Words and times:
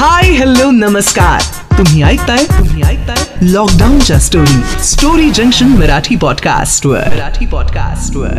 Hi 0.00 0.30
hello 0.30 0.70
नमस्कार 0.70 1.42
तुम्ही 1.78 2.02
ऐकताय 2.02 2.44
तुम्ही 2.44 2.82
ऐकताय 2.82 3.24
लॉकडाऊनच्या 3.42 4.18
story 4.18 4.82
story 4.84 5.30
junction 5.30 5.66
Marathi 5.66 6.16
podcast 6.16 6.86
वर 6.86 6.98
मराठी 6.98 7.46
पॉडकास्ट 7.46 8.16
वर 8.16 8.38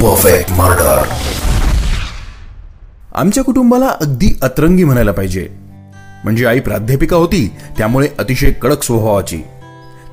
परफेक्ट 0.00 0.52
मर्डर 0.52 1.02
आमच्या 3.14 3.44
कुटुंबाला 3.44 3.88
अगदी 3.88 4.38
अतरंगी 4.42 4.84
म्हणायला 4.84 5.12
पाहिजे. 5.12 5.48
म्हणजे 6.24 6.46
आई 6.46 6.60
प्राध्यापिका 6.60 7.16
होती 7.16 7.56
त्यामुळे 7.78 8.08
अतिशय 8.18 8.50
कडक 8.50 8.82
स्वभावाची. 8.82 9.38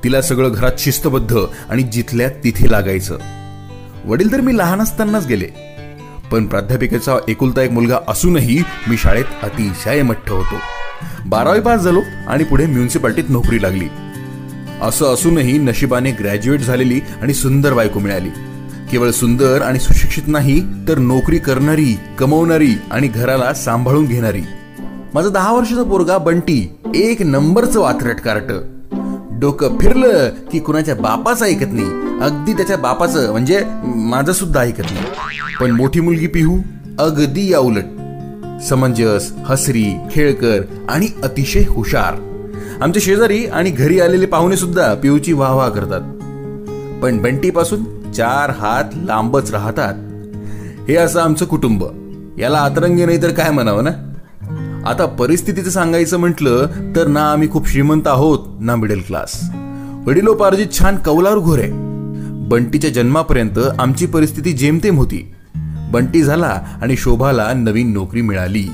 तिला 0.03 0.21
सगळं 0.21 0.51
घरात 0.51 0.71
शिस्तबद्ध 0.77 1.37
आणि 1.69 1.83
जिथल्या 1.83 2.29
तिथे 2.29 2.71
लागायचं. 2.71 3.17
वडील 4.05 4.31
तर 4.31 4.41
मी 4.41 4.57
लहान 4.57 4.81
असतानाच 4.81 5.27
गेले. 5.27 5.72
पण 6.33 6.45
प्राध्यापिकेचा 6.45 7.17
एकुलता 7.27 7.61
एक 7.61 7.71
मुलगा 7.71 7.97
असूनही 8.07 8.63
मी 8.87 8.97
शाळेत 8.97 9.23
अतिशय 9.43 10.01
मठ्ठ 10.01 10.29
होतो. 10.29 10.55
बारावी 11.25 11.59
पास 11.59 11.81
झालो 11.81 12.01
आणि 12.27 12.43
पुढे 12.43 12.65
म्युन्सिपाल्टीत 12.65 13.23
नोकरी 13.29 13.61
लागली. 13.61 13.85
असं 14.81 15.13
असूनही 15.13 15.57
नशिबाने 15.57 16.11
ग्रॅज्युएट 16.11 16.59
झालेली 16.59 16.99
आणि 17.21 17.33
सुंदर 17.33 17.73
बायको 17.73 17.99
मिळाली. 17.99 18.29
केवळ 18.91 19.09
सुंदर 19.09 19.61
आणि 19.61 19.79
सुशिक्षित 19.79 20.23
नाही 20.27 20.59
तर 20.87 20.97
नोकरी 20.97 21.37
करणारी 21.37 21.99
कमवणारी 22.17 22.73
आणि 22.91 23.07
घराला 23.07 23.53
सांभाळून 23.53 24.05
घेणारी. 24.05 24.41
माझा 25.13 25.29
दहा 25.29 25.53
वर्षाचा 25.53 25.83
पोरगा 25.83 26.17
बंटी 26.17 26.75
एक 26.95 27.21
नंबरचं 27.21 27.79
वात्रट 27.79 28.19
कार्ट 28.19 28.51
डोकं 29.43 29.77
फिरलं 29.77 30.29
की 30.51 30.59
कुणाच्या 30.59 30.95
बापाचं 30.95 31.45
ऐकत 31.45 31.73
नाही. 31.73 32.19
अगदी 32.21 32.53
त्याच्या 32.53 32.77
बापाचं 32.77 33.31
म्हणजे 33.31 33.61
माझं 33.85 34.31
सुद्धा 34.31 34.61
ऐकत 34.61 34.91
नाही. 34.91 35.05
पण 35.61 35.71
मोठी 35.71 36.01
मुलगी 36.01 36.27
पिहू 36.27 36.59
अगदी 36.99 37.51
या 37.51 37.59
उलट 37.59 37.83
समंजस 38.63 39.31
हसरी 39.45 39.95
खेळकर 40.11 40.61
आणि 40.89 41.07
अतिशय 41.23 41.63
हुशार. 41.69 42.13
आमचे 42.81 42.99
शेजारी 42.99 43.45
आणि 43.45 43.69
घरी 43.69 43.99
आलेले 43.99 44.25
पाहुणे 44.25 44.57
सुद्धा 44.57 44.93
पिऊची 44.93 45.33
वाह 45.33 45.53
वाह 45.53 45.69
करतात. 45.69 46.01
पण 47.01 47.17
बंटीपासून 47.17 48.11
चार 48.11 48.49
हात 48.49 48.83
लांबच 48.95 49.51
राहतात. 49.51 49.93
हे 50.89 50.95
असं 50.95 51.19
आमचं 51.21 51.45
कुटुंब. 51.45 51.83
याला 52.39 52.59
अतरंगी 52.59 53.05
नाही 53.05 53.21
तर 53.21 53.31
काय 53.31 53.51
म्हणावं 53.51 53.83
ना? 53.83 54.12
आता 54.85 55.05
परिस्थितीचं 55.19 55.69
सांगायचं 55.69 56.17
म्हटलं 56.17 56.67
तर 56.95 57.07
ना 57.07 57.21
आम्ही 57.31 57.49
खूप 57.49 57.67
श्रीमंत 57.69 58.07
आहोत 58.07 58.39
ना 58.59 58.75
मिडल 58.75 58.99
क्लास 58.99 59.35
वडिलोपार्जित 60.05 60.67
छान 60.79 60.97
कौलार 60.97 61.37
घोर. 61.37 61.59
आहे 61.59 61.71
बंटीच्या 62.49 62.89
जन्मापर्यंत 62.89 63.59
आमची 63.79 64.05
परिस्थिती 64.05 64.51
जेमतेम 64.51 64.97
होती. 64.97 65.21
बंटी 65.91 66.23
झाला 66.23 66.59
आणि 66.81 66.97
शोभाला 66.97 67.51
नवीन 67.53 67.93
नोकरी 67.93 68.21
मिळाली. 68.21 68.67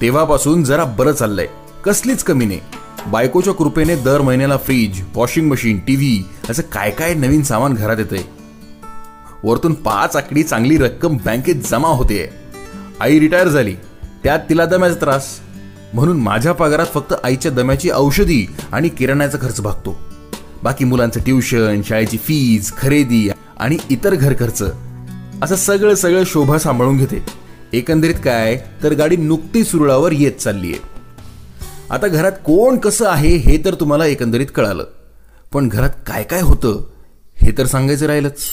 तेव्हापासून 0.00 0.64
जरा 0.64 0.84
बरं 0.98 1.12
चाललंय. 1.12 1.46
कसलीच 1.84 2.22
कमी 2.22 2.44
नाही. 2.44 2.60
बायकोच्या 3.06 3.54
कृपेने 3.54 3.96
दर 3.96 4.20
महिन्याला 4.20 4.56
फ्रीज 4.56 5.02
वॉशिंग 5.14 5.50
मशीन 5.50 5.78
टीव्ही 5.78 6.22
असं 6.50 6.62
काय 6.72 6.90
काय 6.90 7.14
नवीन 7.14 7.42
सामान 7.42 7.74
घरात 7.74 7.96
येतंय. 7.98 8.22
वरतून 9.44 9.74
पाच 9.74 10.16
आकडी 10.16 10.42
चांगली 10.42 10.76
रक्कम 10.76 11.16
बँकेत 11.16 11.68
जमा 11.70 11.88
होते 11.88 12.28
आई 13.00 13.20
रिटायर 13.20 13.48
झाली. 13.48 13.74
त्यात 14.24 14.38
तिला 14.50 14.64
दम्याचा 14.66 14.94
त्रास. 14.94 15.26
म्हणून 15.94 16.16
माझ्या 16.16 16.52
पगारात 16.52 16.86
फक्त 16.86 17.14
आईच्या 17.24 17.50
दम्याची 17.52 17.90
औषधी 17.94 18.46
आणि 18.72 18.88
किराण्याचा 18.88 19.38
खर्च 19.38 19.60
भागतो. 19.60 19.98
बाकी 20.62 20.84
मुलांचं 20.84 21.20
ट्युशन 21.20 21.80
शाळेची 21.88 22.16
फीज 22.16 22.72
खरेदी 22.78 23.28
आणि 23.58 23.76
इतर 23.90 24.14
घर 24.14 24.32
खर्च. 24.32 24.62
असं 25.42 25.56
सगळं 25.56 25.94
सगळं 25.94 26.22
शोभा 26.26 26.58
सांभाळून 26.58 26.96
घेते. 26.96 27.24
एकंदरीत 27.72 28.14
काय 28.14 28.56
तर 28.82 28.92
गाडी 28.92 29.16
नुकती 29.16 29.64
सुरुळावर 29.64 30.12
येत 30.12 30.32
चालली 30.32 30.72
आहे 30.72 30.82
आता 31.90 32.06
घरात 32.06 32.32
कोण 32.32 32.78
कसं 32.78 33.08
आहे 33.08 33.36
हे 33.36 33.56
तर 33.64 33.74
तुम्हाला 33.74 34.06
एकंदरीत 34.06 34.46
कळालं. 34.54 34.84
पण 35.52 35.68
घरात 35.68 35.90
काय 36.06 36.22
काय 36.22 36.40
होतं 36.40 36.82
हे 37.42 37.52
तर 37.58 37.66
सांगायचं 37.66 38.06
राहिलंच. 38.06 38.46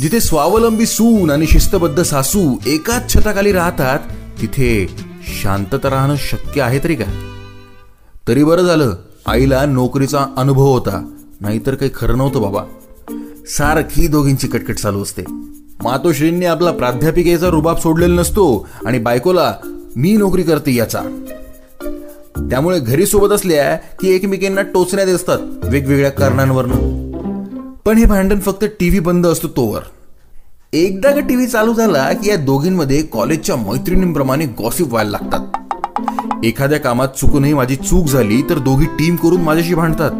जिथे 0.00 0.20
स्वावलंबी 0.20 0.86
सून 0.86 1.30
आणि 1.30 1.46
शिस्तबद्ध 1.46 2.02
सासू 2.02 2.56
एकाच 2.66 3.14
छताखाली 3.14 3.52
राहतात 3.52 3.98
तिथे 4.40 4.86
शांतता 5.42 5.90
राहणं 5.90 6.14
शक्य 6.18 6.62
आहे 6.62 6.78
तरी 6.78 6.94
का 6.94 7.04
तरी 8.28 8.44
बरं 8.44 8.62
झालं 8.62 8.96
आईला 9.26 9.66
नोकरीचा 9.66 10.26
अनुभव 10.36 10.72
होता. 10.72 11.14
नाहीतर 11.40 11.74
काही 11.74 11.90
खरं 11.94 12.18
नव्हतं 12.18 12.42
बाबा. 12.42 12.64
सारखी 13.46 14.06
दोघींची 14.06 14.48
कटकट 14.48 14.74
चालू 14.74 15.02
असते. 15.02 15.22
मातोश्रींनी 15.82 16.46
आपला 16.46 16.70
प्राध्यापिकेचा 16.70 17.48
रुबाब 17.48 17.78
सोडलेला 17.78 18.14
नसतो 18.14 18.68
आणि 18.86 18.98
बायकोला 18.98 19.54
मी 19.96 20.12
नोकरी 20.12 20.42
करते 20.42 20.74
याचा. 20.74 21.00
त्यामुळे 22.50 22.80
घरी 22.80 23.06
सोबत 23.06 23.32
असल्या 23.32 23.76
की 23.76 24.14
एकमेकींना 24.14 24.62
टोचण्यात 24.62 25.06
असतात 25.06 25.38
वेगवेगळ्या 25.64 26.10
कारणांवरनं. 26.10 27.10
पण 27.84 27.98
हे 27.98 28.04
भांडण 28.04 28.40
फक्त 28.40 28.64
टीव्ही 28.64 29.00
बंद 29.00 29.26
असतो 29.26 29.48
तोवर. 29.48 29.80
एकदा 30.72 31.10
का 31.10 31.20
टीव्ही 31.20 31.46
चालू 31.46 31.74
झाला 31.74 32.12
की 32.12 32.28
या 32.30 32.36
दोघींमध्ये 32.36 33.02
कॉलेजच्या 33.02 33.56
मैत्रिणींप्रमाणे 33.56 34.46
गॉसिप 34.46 34.86
व्हायला 34.86 35.10
लागतात. 35.10 36.44
एखाद्या 36.44 36.78
कामात 36.78 37.08
चुकूनही 37.08 37.54
माझी 37.54 37.76
चूक 37.76 38.06
झाली 38.06 38.42
तर 38.42 38.58
दोघी 38.58 38.86
टीम 38.86 39.16
करून 39.16 39.40
माझ्याशी 39.40 39.74
भांडतात. 39.74 40.10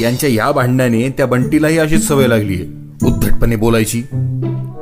यांच्या 0.00 0.30
या 0.30 0.52
भांडण्याने 0.52 1.08
त्या 1.08 1.26
बंटीलाही 1.26 1.78
अशीच 1.78 2.08
सवय 2.08 2.26
लागली 2.26 2.62
उद्धटपणे 3.02 3.56
बोलायची. 3.56 4.02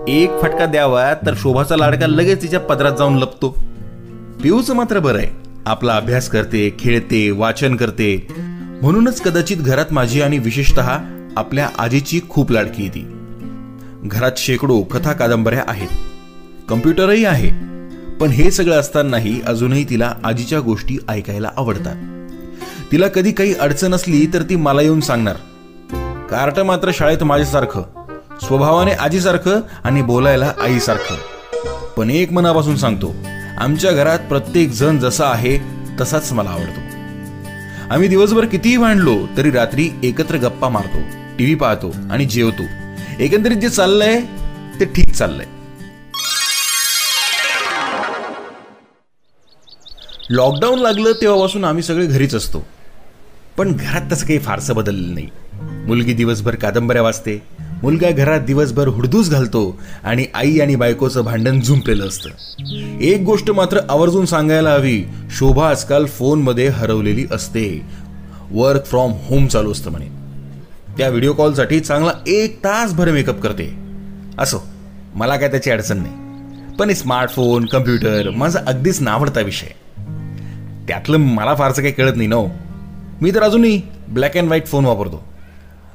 एक 0.08 0.30
फटका 0.42 0.66
द्यावा 0.66 1.14
तर 1.14 1.34
शोभाचा 1.36 1.76
लाडका 1.76 2.06
लगेच 2.06 2.42
तिच्या 2.42 2.60
पदरात 2.60 2.92
जाऊन 2.98 3.18
लपतो. 3.18 3.56
पिऊचं 4.42 4.74
मात्र 4.74 4.98
बरं 4.98 5.18
आहे. 5.18 5.28
आपला 5.66 5.96
अभ्यास 5.96 6.28
करते 6.28 6.76
खेळते 6.78 7.30
वाचन 7.30 7.76
करते. 7.76 8.26
म्हणूनच 8.82 9.20
कदाचित 9.20 9.56
घरात 9.56 9.92
माझी 9.92 10.22
आणि 10.22 10.38
विशेषतः 10.38 10.98
आपल्या 11.36 11.68
आजीची 11.78 12.20
खूप 12.28 12.52
लाडकी 12.52 12.88
ती. 12.88 13.06
घरात 14.04 14.32
शेकडो 14.36 14.82
कथा 14.82 15.12
कादंबऱ्या 15.12 15.64
आहेत. 15.68 15.88
कम्प्युटरही 16.68 17.24
आहे. 17.24 17.50
पण 18.16 18.28
हे 18.28 18.50
सगळं 18.50 18.80
असतानाही 18.80 19.40
अजूनही 19.46 19.84
तिला 19.90 20.14
आजीच्या 20.24 20.60
गोष्टी 20.60 20.98
ऐकायला 21.08 21.50
आवडतात. 21.56 21.96
तिला 22.92 23.08
कधी 23.08 23.32
काही 23.32 23.54
अडचण 23.54 23.94
असली 23.94 24.26
तर 24.26 24.42
ती 24.42 24.56
मला 24.56 24.82
येऊन 24.82 25.00
सांगणार. 25.00 25.36
कार्ट 26.30 26.60
मात्र 26.60 26.90
शाळेत 26.94 27.22
माझ्यासारखं 27.22 27.82
स्वभावाने 28.42 28.90
आजीसारखं 28.90 29.60
आणि 29.84 30.02
बोलायला 30.02 30.52
आईसारखं. 30.60 31.14
पण 31.96 32.10
एक 32.10 32.32
मनापासून 32.32 32.76
सांगतो 32.76 33.14
आमच्या 33.58 33.92
घरात 33.92 34.18
प्रत्येक 34.18 34.70
जण 34.70 34.98
जसा 34.98 35.30
आहे 35.30 35.58
तसाच 36.00 36.32
मला 36.32 36.50
आवडतो. 36.50 36.80
आम्ही 37.94 38.08
दिवसभर 38.08 38.44
कितीही 38.44 38.76
भांडलो 38.76 39.18
तरी 39.36 39.50
रात्री 39.50 39.88
एकत्र 40.02 40.36
गप्पा 40.36 40.68
मारतो 40.68 40.98
टीव्ही 41.38 41.54
पाहतो 41.54 41.94
आणि 42.10 42.24
जेवतो. 42.24 42.62
एकंदरीत 43.20 43.56
जे 43.56 43.68
चाललंय 43.68 44.20
ते 44.80 44.84
ठीक 44.84 45.14
चाललंय. 45.14 45.46
लॉकडाऊन 50.30 50.78
लागलं 50.78 51.12
तेव्हापासून 51.12 51.64
आम्ही 51.64 51.82
सगळे 51.82 52.06
घरीच 52.06 52.34
असतो. 52.34 52.66
पण 53.56 53.72
घरात 53.72 54.12
तसं 54.12 54.26
काही 54.26 54.38
फारसं 54.38 54.74
बदललं 54.74 55.14
नाही. 55.14 55.26
मुलगी 55.86 56.12
दिवसभर 56.12 56.54
कादंबऱ्या 56.54 57.02
वाचते 57.02 57.42
मुलगा 57.82 58.10
घरात 58.10 58.40
दिवसभर 58.40 58.88
हुडदूस 58.88 59.30
घालतो 59.30 59.80
आणि 60.04 60.26
आई 60.34 60.58
आणि 60.58 60.76
बायकोचं 60.76 61.24
भांडण 61.24 61.60
झुंपलेलं 61.60 62.08
असतं. 62.08 62.30
एक 63.00 63.20
गोष्ट 63.20 63.50
मात्र 63.50 63.80
आवर्जून 63.88 64.26
सांगायला 64.26 64.72
हवी 64.72 65.04
शोभा 65.30 65.70
आजकाल 65.70 66.06
फोनमध्ये 66.06 66.68
हरवलेली 66.68 67.26
असते. 67.32 67.82
वर्क 68.50 68.86
फ्रॉम 68.86 69.12
होम 69.12 69.46
चालू 69.46 69.72
असतं 69.72 69.90
म्हणे. 69.90 70.21
त्या 70.98 71.08
व्हिडिओ 71.08 71.32
कॉलसाठी 71.32 71.80
चांगला 71.80 72.12
एक 72.26 72.58
तासभर 72.64 73.10
मेकअप 73.10 73.40
करते. 73.40 73.74
असो 74.38 74.58
मला 75.14 75.36
काय 75.36 75.50
त्याची 75.50 75.70
अडचण 75.70 75.98
नाही. 75.98 76.76
पण 76.76 76.92
स्मार्टफोन 76.92 77.64
कम्प्युटर 77.64 78.30
माझा 78.30 78.60
अगदीच 78.66 79.00
नावडता 79.00 79.40
विषय. 79.40 79.66
त्यातलं 80.88 81.16
मला 81.16 81.54
फारसं 81.54 81.82
काही 81.82 81.94
कळत 81.94 82.16
नाही 82.16 82.28
नो 82.28 82.46
मी 83.22 83.30
तर 83.30 83.42
अजूनही 83.42 83.80
ब्लॅक 84.08 84.36
अँड 84.36 84.46
व्हाईट 84.46 84.66
फोन 84.66 84.84
वापरतो. 84.84 85.22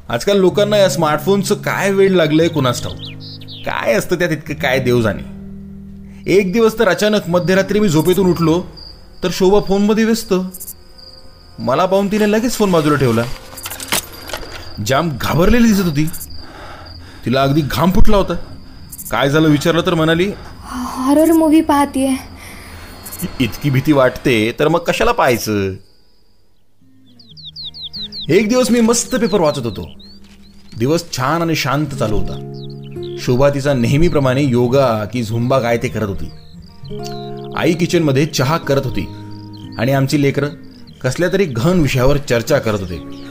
आजकाल 0.09 0.37
लोकांना 0.37 0.77
या 0.77 0.89
स्मार्टफोनचं 0.89 1.55
काय 1.55 1.91
वेळ 1.91 2.11
लागलंय 2.11 2.47
कुणास 2.47 2.83
ठाऊक? 2.83 2.95
काय 3.65 3.93
असतं 3.93 4.15
त्यात 4.15 4.29
इतकं 4.29 4.53
काय 4.53 4.79
देव 4.79 5.01
जाणे 5.01 5.23
एक 6.33 6.53
दिवस 6.53 6.79
तर 6.79 6.87
अचानक 6.87 7.27
मध्यरात्री 7.27 7.79
मी 7.79 7.89
झोपेतून 7.89 8.29
उठलो 8.29 8.61
तर 9.23 9.29
शोभा 9.31 9.59
फोनमध्ये 9.59 10.03
व्यस्त. 10.03 10.33
मला 11.59 11.85
पाहून 11.85 12.11
तिने 12.11 12.31
लगेच 12.31 12.51
फोन 12.51 12.71
बाजूला 12.71 12.95
ठेवला. 12.95 13.23
जाम 14.85 15.09
घाबरलेली 15.21 15.67
दिसत 15.67 15.85
होती. 15.85 16.05
तिला 17.25 17.41
अगदी 17.41 17.61
घाम 17.61 17.91
फुटला 17.91 18.17
होता. 18.17 18.33
काय 19.11 19.29
झालं 19.29 19.49
विचारलं 19.49 19.81
तर 19.85 19.93
म्हणाली 19.93 20.31
हॉरर 20.61 21.31
मूवी 21.31 21.61
पाहतीये. 21.61 22.15
इतकी 23.39 23.69
भीती 23.69 23.91
वाटते 23.91 24.55
तर 24.59 24.67
मग 24.67 24.79
कशाला 24.79 25.11
पाहायचं? 25.11 25.73
एक 28.29 28.49
दिवस 28.49 28.71
मी 28.71 28.79
मस्त 28.81 29.15
पेपर 29.15 29.41
वाचत 29.41 29.65
होतो. 29.65 29.89
दिवस 30.77 31.11
छान 31.17 31.41
आणि 31.41 31.55
शांत 31.55 31.87
चालू 31.87 32.17
होता. 32.17 32.35
शोभा 33.19 33.49
तिचा 33.49 33.73
नेहमीप्रमाणे 33.73 34.43
योगा 34.43 35.05
की 35.05 35.23
झुंबा 35.23 35.59
काय 35.59 35.77
ते 35.77 35.87
करत 35.87 36.07
होती. 36.07 36.29
आई 37.57 37.73
किचनमध्ये 37.73 38.25
चहा 38.25 38.57
करत 38.57 38.85
होती. 38.85 39.05
आणि 39.77 39.91
आमची 39.91 40.21
लेकरं 40.21 40.47
कसल्या 41.01 41.29
तरी 41.33 41.45
घन 41.45 41.79
विषयावर 41.79 42.17
चर्चा 42.17 42.59
करत 42.59 42.79
होते. 42.79 43.26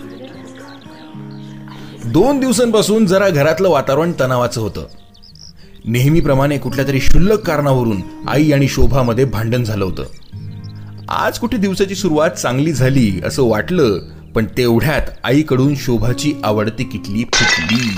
दोन 2.16 2.40
दिवसांपासून 2.40 3.06
जरा 3.06 3.28
घरातलं 3.28 3.68
वातावरण 3.68 4.12
तणावाचं 4.20 4.60
होतं. 4.60 4.86
नेहमीप्रमाणे 5.84 6.58
कुठल्या 6.58 6.86
तरी 6.86 6.98
क्षुल्लक 6.98 7.38
कारणावरून 7.38 8.00
आई 8.28 8.52
आणि 8.52 8.68
शोभामध्ये 8.68 9.24
भांडण 9.24 9.64
झालं 9.64 9.84
होतं. 9.84 10.04
आज 11.08 11.38
कुठे 11.38 11.56
दिवसाची 11.56 11.94
सुरुवात 11.94 12.30
चांगली 12.30 12.72
झाली 12.72 13.20
असं 13.24 13.42
वाटलं 13.42 13.98
पण 14.34 14.44
तेवढ्यात 14.44 15.02
आईकडून 15.24 15.74
शोभाची 15.74 16.34
आवडती 16.44 16.84
किटली 16.84 17.24
फुटली. 17.34 17.90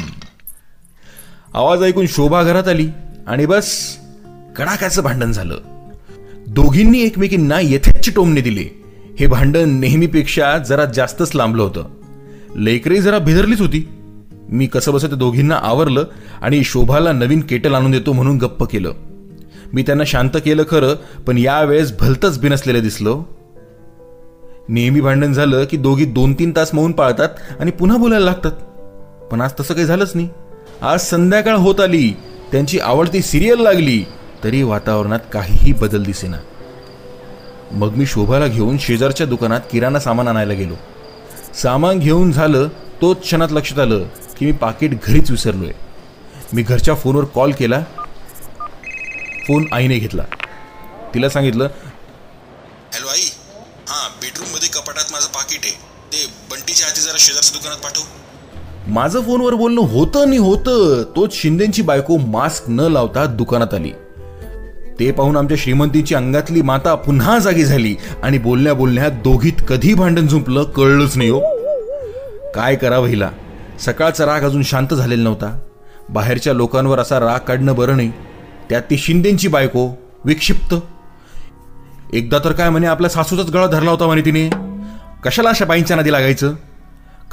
आवाज 1.55 1.82
ऐकून 1.82 2.06
शोभा 2.06 2.43
घरात 2.43 2.69
आली 2.69 2.88
आणि 3.26 3.47
बस 3.47 3.97
कडाक्याचं 4.56 5.03
भांडण 5.03 5.32
झालं. 5.32 5.59
दोघींनी 6.47 7.03
एकमेकींना 7.03 7.61
येथेच 7.61 8.15
टोमणे 8.15 8.41
दिले. 8.41 8.85
हे 9.20 9.26
भांडण 9.26 9.70
नेहमीपेक्षा 9.70 10.59
जरा 10.59 10.85
जास्तच 10.85 11.31
लांबलं 11.35 11.62
होतं. 11.62 11.85
लेकरे 12.56 13.00
जरा 13.00 13.19
भिदरलीच 13.19 13.61
होती. 13.61 13.88
मी 14.49 14.67
कसं 14.67 14.93
बसं 14.93 15.09
त्या 15.09 15.17
दोघींना 15.17 15.55
आवरलं 15.55 16.05
आणि 16.43 16.65
शोभाला 16.65 17.12
नवीन 17.12 17.41
केटल 17.41 17.75
आणून 17.75 17.91
देतो 17.91 18.12
म्हणून 18.12 18.39
गप्प 18.39 18.65
केलं. 18.65 18.93
मी 19.73 19.83
त्यांना 19.83 20.05
शांत 20.06 20.31
केलं 20.35 20.62
खरं 20.71 20.95
पण 21.27 21.39
यावेळेस 21.39 21.93
भलतच 22.00 22.41
बिनसलेलं 22.41 22.81
दिसलं. 22.81 23.23
नेहमी 24.69 25.00
भांडण 25.00 25.33
झालं 25.33 25.65
की 25.65 25.77
दोघी 25.77 26.05
दोन 26.05 26.33
तीन 26.33 26.53
तास 26.56 26.75
मौन 26.75 26.93
पाळतात 26.93 27.29
आणि 27.61 27.71
पुन्हा 27.71 27.97
बोलायला 27.97 28.25
लागतात. 28.25 28.53
पण 29.31 29.41
आज 29.41 29.50
तसं 29.61 29.75
काही 29.75 29.87
झालंच 29.87 30.12
नाही. 30.15 30.29
आज 30.83 31.01
संध्याकाळ 31.01 31.55
होत 31.55 31.81
आली 31.81 32.12
त्यांची 32.53 32.79
आवडती 32.79 33.23
सिरियल 33.23 33.61
लागली 33.61 34.05
तरी 34.44 34.62
वातावरणात 34.62 35.21
काहीही 35.33 35.73
बदल 35.73 36.03
दिसेना. 36.03 36.37
मग 37.73 37.94
मी 37.97 38.06
शोभाला 38.06 38.47
घेऊन 38.47 38.77
शेजारच्या 38.79 39.27
दुकानात 39.27 39.61
किराणा 39.73 40.01
सामान 40.01 40.29
आणायला 40.29 40.53
गेलो. 40.53 40.75
सामान 41.62 41.99
घेऊन 41.99 42.33
झालं 42.33 42.69
तोच 43.03 43.21
क्षणात 43.21 43.49
लक्षात 43.53 43.79
आलं 43.79 44.05
की 44.38 44.46
मी 44.46 44.52
पाकिट 44.52 44.90
घरीच 45.05 45.31
विसरलोय. 45.31 45.73
मी 46.52 46.62
घरच्या 46.62 46.94
फोनवर 46.94 47.25
कॉल 47.25 47.52
केला. 47.52 47.81
फोन 49.49 49.64
आईने 49.73 49.99
घेतला. 49.99 50.23
तिला 51.14 51.29
सांगितलं 51.29 51.64
हॅलो 52.94 53.06
आई 53.06 53.29
हां 53.88 54.11
बेडरूममध्ये 54.23 54.69
कपाटात 54.69 55.12
माझं 55.12 55.26
पाकिट 55.26 55.61
आहे. 55.64 55.73
ते 56.12 56.26
बंटीच्या 56.50 56.87
हाती 56.87 57.00
जरा 57.00 57.17
शेजारच्या 57.19 57.58
दुकानात 57.58 57.79
पाठव. 57.79 58.93
माझं 58.93 59.20
फोनवर 59.20 59.55
बोलणं 59.55 59.81
होतं 59.81 60.20
आणि 60.20 60.37
होतं 60.37 61.02
तोच 61.17 61.34
शिंदेची 61.34 61.82
बायको 61.82 62.17
मास्क 62.17 62.64
न 62.69 62.81
लावता 62.81 63.25
दुकानात 63.26 63.75
आली. 63.75 63.91
ते 65.00 65.11
पाहून 65.11 65.37
आमच्या 65.37 65.56
श्रीमंतीची 65.61 66.14
अंगातली 66.14 66.62
माता 66.62 66.94
पुन्हा 66.94 67.38
जागी 67.38 67.64
झाली 67.64 67.96
आणि 68.23 68.38
बोलण्या 68.38 68.75
बोलण्यात 68.75 69.11
दोघीत 69.11 69.62
कधी 69.69 69.94
भांडण 69.94 70.29
झुंपलं 70.29 70.64
कळलंच 70.64 71.17
नाही 71.17 71.31
हो. 71.31 71.41
काय 72.55 72.76
करावं 72.76 73.06
हिला? 73.06 73.31
सकाळचा 73.81 74.27
राग 74.27 74.41
अजून 74.41 74.63
शांत 74.63 74.95
झालेला 74.95 75.23
नव्हता. 75.23 75.59
बाहेरच्या 76.11 76.53
लोकांवर 76.53 76.99
असा 76.99 77.21
राग 77.21 77.39
काढणं 77.39 77.75
बरं 77.75 77.97
नाही. 77.97 78.13
त्यात 78.71 78.83
ती 78.83 78.99
शिंदेंची 78.99 79.49
बायको 79.49 79.99
विक्षिप्त. 80.25 80.75
एकदा 82.13 82.39
तर 82.39 82.53
काय 82.53 82.71
म्हणे 82.71 82.87
आपल्या 82.87 83.11
सासूचाच 83.11 83.51
गळा 83.51 83.67
धरला 83.67 83.91
होता 83.91 84.07
म्हणे 84.07 84.21
तिने. 84.21 84.51
कशाला 85.23 85.49
अशा 85.49 85.65
बाईंच्या 85.65 85.97
नादी 85.97 86.13
लागायचं? 86.13 86.55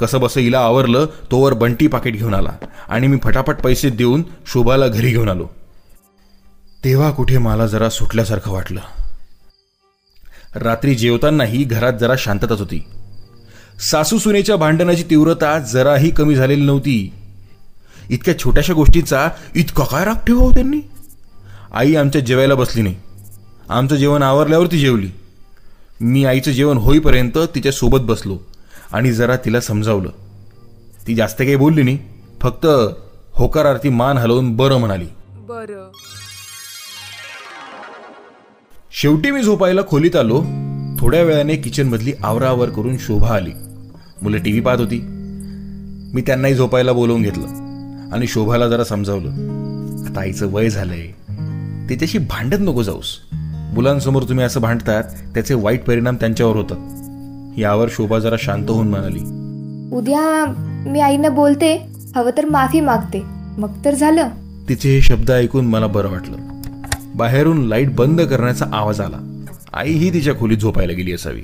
कसं 0.00 0.20
बसं 0.20 0.40
हिला 0.40 0.58
आवरलं 0.58 1.06
तोवर 1.30 1.52
बंटी 1.52 1.86
पाकिट 1.86 2.14
घेऊन 2.14 2.34
आला. 2.34 2.52
आणि 2.88 3.06
मी 3.06 3.18
फटाफट 3.22 3.56
पैसे 3.56 3.90
देऊन 3.90 4.22
शोभाला 4.46 4.86
घरी 4.86 5.10
घेऊन 5.10 5.28
आलो. 5.28 5.46
तेव्हा 6.84 7.10
कुठे 7.10 7.38
मला 7.38 7.66
जरा 7.66 7.88
सुटल्यासारखं 7.88 8.52
वाटलं. 8.52 8.80
रात्री 10.54 10.94
जेवतानाही 10.94 11.64
घरात 11.64 11.92
जरा 11.92 12.14
शांतताच 12.18 12.58
होती. 12.58 12.84
सासू 13.80 14.18
सुनेच्या 14.18 14.56
भांडणाची 14.56 15.02
तीव्रता 15.02 15.58
जराही 15.58 16.10
कमी 16.10 16.34
झालेली 16.34 16.64
नव्हती. 16.64 17.12
इतक्या 18.10 18.38
छोट्याशा 18.38 18.72
गोष्टीचा 18.72 19.28
इतका 19.54 19.84
काय 19.84 20.04
राग 20.04 20.14
ठेवा 20.26 20.40
हो 20.40 20.50
त्यांनी? 20.50 20.80
आई 21.72 21.94
आमच्या 21.94 22.20
जेवायला 22.20 22.54
बसली 22.54 22.82
नाही. 22.82 22.94
आमचं 23.68 23.96
जेवण 23.96 24.22
आवरल्यावर 24.22 24.66
ती 24.66 24.78
जेवली. 24.78 25.08
मी 26.00 26.24
आईचं 26.24 26.50
जेवण 26.50 26.76
होईपर्यंत 26.76 27.38
तिच्या 27.54 27.72
सोबत 27.72 27.98
बसलो 27.98 28.38
आणि 28.92 29.12
जरा 29.12 29.36
तिला 29.36 29.60
समजावलं. 29.60 30.10
ती 31.06 31.14
जास्त 31.14 31.38
काही 31.38 31.56
बोलली 31.56 31.82
नाही 31.82 31.98
फक्त 32.42 32.66
होकारार्थी 33.32 33.88
मान 33.88 34.18
हलवून 34.18 34.56
बरं 34.56 34.76
म्हणाली. 34.76 35.06
बरं. 35.28 35.90
शेवटी 38.92 39.30
मी 39.30 39.42
झोपायला 39.42 39.80
खोलीत 39.88 40.16
आलो. 40.16 40.44
थोड्या 40.98 41.22
वेळाने 41.22 41.56
किचनमधली 41.56 42.12
आवरावर 42.24 42.70
करून 42.70 42.96
शोभा 42.98 43.34
आली. 43.34 43.50
मुलं 44.22 44.38
टीव्ही 44.38 44.60
पाहत 44.60 44.78
होती. 44.78 45.00
मी 46.14 46.20
त्यांनाही 46.20 46.54
झोपायला 46.54 46.92
बोलवून 46.92 47.22
घेतलं 47.22 47.46
आणि 48.12 48.26
शोभाला 48.26 48.68
जरा 48.68 48.84
समजावलं. 48.84 49.28
आता 50.06 50.20
आईचं 50.20 50.52
वय 50.52 50.68
झालंय. 50.68 51.06
त्याच्याशी 51.88 52.18
भांडत 52.18 52.56
नको 52.60 52.82
जाऊस. 52.82 53.18
मुलांसमोर 53.74 54.22
तुम्ही 54.22 54.44
असं 54.44 54.60
भांडतात 54.60 55.04
त्याचे 55.04 55.54
वाईट 55.54 55.84
परिणाम 55.84 56.16
त्यांच्यावर 56.16 56.56
होतात. 56.56 56.76
यावर 57.58 57.88
शोभा 57.90 58.18
जरा 58.18 58.36
शांत 58.38 58.70
होऊन 58.70 58.88
म्हणाली. 58.88 59.20
उद्या 59.96 60.54
मी 60.86 61.00
आईनं 61.00 61.34
बोलते 61.34 61.86
हवं 62.16 62.30
तर 62.36 62.44
माफी 62.44 62.80
मागते. 62.80 63.22
मग 63.58 63.68
तर 63.84 63.94
झालं. 63.94 64.28
तिचे 64.68 64.94
हे 64.94 65.00
शब्द 65.00 65.30
ऐकून 65.30 65.66
मला 65.66 65.86
बरं 65.86 66.08
वाटलं. 66.08 66.36
बाहेरून 67.14 67.60
लाइट 67.60 67.96
बंद 67.96 68.20
करण्याचा 68.20 68.66
आवाज 68.72 69.00
आला. 69.00 69.42
आई 69.72 69.92
ही 69.92 70.12
तिच्या 70.12 70.34
खोलीत 70.34 70.58
झोपायला 70.58 70.92
गेली 70.92 71.12
असावी. 71.12 71.42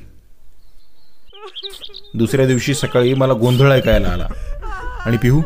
दुसऱ्या 2.14 2.46
दिवशी 2.46 2.74
सकाळी 2.74 3.14
मला 3.14 3.32
गोंधळ 3.32 3.72
ऐकायला 3.72 4.08
आला. 4.08 4.26
आणि 5.06 5.16
पिहू 5.16 5.42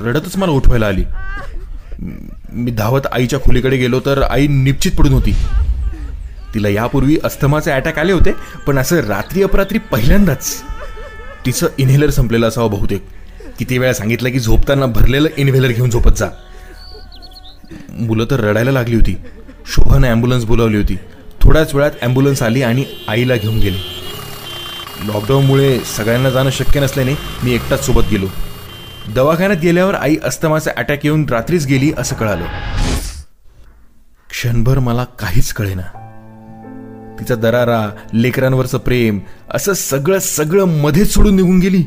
रडतच 0.00 0.36
मला 0.36 0.52
उठवायला 0.52 0.86
आली. 0.86 1.04
मी 2.52 2.70
धावत 2.70 3.06
आईच्या 3.12 3.40
खोलीकडे 3.40 3.76
गेलो 3.76 4.00
तर 4.00 4.22
आई 4.22 4.46
निश्चित 4.46 4.92
पडून 4.92 5.12
होती. 5.12 5.34
तिला 6.54 6.68
यापूर्वी 6.68 7.16
अस्थमाचे 7.24 7.70
अटॅक 7.70 7.98
आले 7.98 8.12
होते 8.12 8.32
पण 8.66 8.78
असं 8.78 9.00
रात्री 9.00 9.42
अपरात्री 9.42 9.78
पहिल्यांदाच 9.78 10.62
तिचं 11.46 11.68
इन्हेलर 11.78 12.10
संपलेलं 12.10 12.48
असावं 12.48 12.70
बहुतेक. 12.70 13.02
किती 13.58 13.78
वेळा 13.78 13.92
सांगितलं 13.92 14.30
की 14.30 14.38
झोपताना 14.38 14.86
भरलेलं 14.86 15.28
इन्हेलर 15.36 15.68
घेऊन 15.68 15.90
झोपत 15.90 16.18
जा. 16.18 16.28
मुलं 17.90 18.24
तर 18.30 18.40
रडायला 18.40 18.70
लागली 18.70 18.94
होती. 18.94 19.16
शोभानं 19.66 20.06
ॲम्ब्युलन्स 20.06 20.44
बोलावली 20.44 20.76
होती. 20.76 20.96
थोड्याच 21.42 21.74
वेळात 21.74 21.90
ॲम्ब्युलन्स 22.02 22.42
आली 22.42 22.62
आणि 22.62 22.84
आईला 23.08 23.36
घेऊन 23.36 23.58
गेली. 23.58 23.93
लॉकडाऊनमुळे 25.06 25.78
सगळ्यांना 25.78 26.30
जाणं 26.30 26.50
शक्य 26.50 26.80
नसल्याने 26.80 27.12
मी 27.12 27.52
एकटाच 27.52 27.86
सोबत 27.86 28.02
गेलो. 28.10 28.26
दवाखान्यात 29.14 29.60
गेल्यावर 29.60 29.94
आई 29.94 30.16
अस्तमाचा 30.24 30.70
अटॅक 30.76 31.04
येऊन 31.04 31.26
रात्रीच 31.30 31.66
गेली 31.66 31.92
असं 31.98 32.16
कळालं. 32.16 32.44
क्षणभर 34.30 34.78
मला 34.78 35.04
काहीच 35.04 35.52
कळेना. 35.52 35.82
तिचा 37.20 37.34
दरारा 37.34 37.90
लेकरांवरचं 38.14 38.78
प्रेम 38.78 39.20
असं 39.50 39.72
सगळं 39.72 40.18
सगळं 40.18 40.64
मध्येच 40.64 41.14
सोडून 41.14 41.36
निघून 41.36 41.58
गेली. 41.58 41.84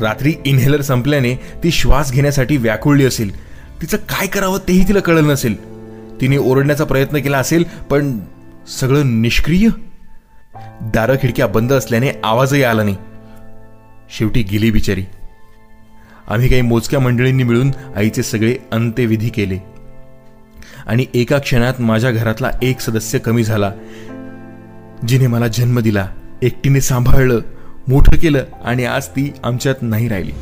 रात्री 0.00 0.34
इनहेलर 0.44 0.80
संपल्याने 0.80 1.34
ती 1.34 1.70
श्वास 1.70 2.12
घेण्यासाठी 2.12 2.56
व्याकुळली 2.56 3.04
असेल. 3.04 3.36
तिचं 3.80 3.96
काय 3.96 4.26
करावं 4.26 4.58
तेही 4.68 4.88
तिला 4.88 5.00
कळलं 5.00 5.28
नसेल. 5.28 5.54
तिने 6.20 6.36
ओरडण्याचा 6.36 6.84
प्रयत्न 6.84 7.18
केला 7.18 7.38
असेल 7.38 7.64
पण 7.90 8.18
सगळं 8.80 9.22
निष्क्रिय? 9.22 9.68
दारं 10.82 11.16
खिडक्या 11.16 11.46
बंद 11.46 11.72
असल्याने 11.72 12.10
आवाजही 12.24 12.62
आला 12.62 12.82
नाही. 12.82 12.96
शेवटी 14.18 14.42
गेली 14.42 14.70
बिचारी. 14.70 15.04
आम्ही 16.28 16.48
काही 16.48 16.62
मोजक्या 16.62 17.00
मंडळींनी 17.00 17.42
मिळून 17.42 17.70
आईचे 17.96 18.22
सगळे 18.22 18.56
अंत्यविधी 18.72 19.28
केले. 19.28 19.58
आणि 20.86 21.06
एका 21.14 21.38
क्षणात 21.38 21.74
माझ्या 21.78 22.10
घरातला 22.10 22.50
एक 22.62 22.80
सदस्य 22.80 23.18
कमी 23.18 23.44
झाला. 23.44 23.72
जिने 25.08 25.26
मला 25.26 25.48
जन्म 25.48 25.80
दिला 25.80 26.08
एकटीने 26.42 26.80
सांभाळलं 26.80 27.40
मोठं 27.88 28.16
केलं 28.16 28.44
आणि 28.64 28.84
आज 28.84 29.06
ती 29.06 29.32
आमच्यात 29.44 29.74
नाही 29.82 30.08
राहिली. 30.08 30.32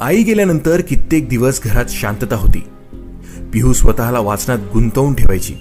आई 0.00 0.22
गेल्यानंतर 0.22 0.80
कित्येक 0.80 1.28
दिवस 1.28 1.60
घरात 1.64 1.84
शांतता 1.88 2.36
होती. 2.36 2.68
पिहू 3.52 3.72
स्वतःला 3.72 4.20
वाचनात 4.20 4.58
गुंतवून 4.72 5.14
ठेवायची. 5.14 5.54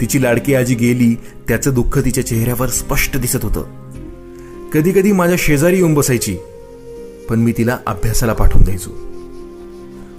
तिची 0.00 0.22
लाडकी 0.22 0.54
आजी 0.54 0.74
गेली 0.74 1.14
त्याचं 1.48 1.74
दुःख 1.74 1.98
तिच्या 1.98 2.26
चेहऱ्यावर 2.26 2.68
स्पष्ट 2.68 3.16
दिसत 3.16 3.44
होतं. 3.44 3.64
कधी 4.72 4.92
कधी 4.92 5.12
माझ्या 5.12 5.36
शेजारी 5.40 5.76
येऊन 5.76 5.94
बसायची 5.94 6.36
पण 7.28 7.40
मी 7.40 7.52
तिला 7.58 7.78
अभ्यासाला 7.86 8.32
पाठवून 8.32 8.62
द्यायचो. 8.62 8.90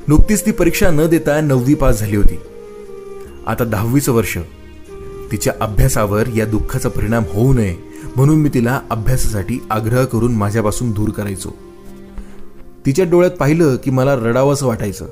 नुकतीच 0.08 0.46
ती 0.46 0.51
परीक्षा 0.51 0.91
न 0.91 1.08
देता 1.08 1.41
नववी 1.41 1.74
पास 1.74 2.00
झाली 2.00 2.15
होती. 2.15 2.39
आता 3.48 3.63
दहावीचं 3.63 4.12
वर्ष. 4.12 4.38
तिच्या 5.32 5.53
अभ्यासावर 5.62 6.27
या 6.36 6.46
दुःखाचा 6.46 6.89
परिणाम 6.89 7.24
होऊ 7.34 7.53
नये 7.53 7.75
म्हणून 8.15 8.39
मी 8.39 8.50
तिला 8.53 8.82
अभ्यासासाठी 8.89 9.60
आग्रह 9.70 10.05
करून 10.05 10.34
माझ्यापासून 10.34 10.91
दूर 10.91 11.10
करायचो. 11.10 11.50
तिच्या 12.86 13.05
डोळ्यात 13.05 13.32
पाहिलं 13.32 13.75
की 13.75 13.91
मला 13.91 14.15
रडावंसं 14.15 14.67
वाटायचं. 14.67 15.05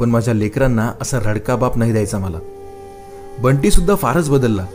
पण 0.00 0.10
माझ्या 0.10 0.34
लेकरांना 0.34 0.92
असा 1.00 1.18
रडका 1.24 1.56
बाप 1.56 1.78
नाही 1.78 1.92
द्यायचा 1.92 2.18
मला. 2.18 2.38
बंटी 3.40 3.70
सुद्धा 3.70 3.94
फारच 3.94 4.30
बदलला. 4.30 4.66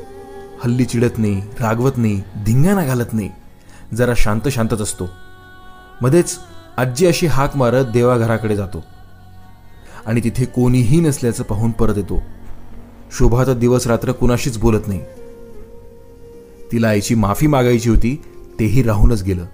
हल्ली 0.64 0.86
चिडत 0.86 1.18
नाही 1.18 1.42
रागवत 1.60 1.92
नाही 1.98 2.22
धिंगाणा 2.46 2.86
घालत 2.86 3.14
नाही. 3.14 3.30
जरा 3.94 4.14
शांत 4.18 4.48
शांतच 4.48 4.82
असतो. 4.82 5.10
मध्येच 6.02 6.40
आजी 6.78 7.06
अशी 7.06 7.28
हाक 7.28 7.58
मारत 7.58 7.86
देवाघराकडे 7.86 8.56
जातो. 8.56 8.84
आणि 10.06 10.22
तिथे 10.24 10.46
कोणीही 10.46 11.00
नसल्याचं 11.00 11.44
पाहून 11.44 11.72
परत 11.72 11.94
येतो. 11.98 12.22
शोभा 13.12 13.46
तर 13.46 13.54
दिवस 13.54 13.88
रात्र 13.88 14.12
कुणाशीच 14.12 14.58
बोलत 14.58 14.88
नाही. 14.88 15.02
तिला 16.72 16.88
आईची 16.88 17.16
माफी 17.16 17.48
मागायची 17.48 17.90
होती 17.90 18.24
तेही 18.60 18.84
राहूनच 18.84 19.24
गेलं. 19.24 19.46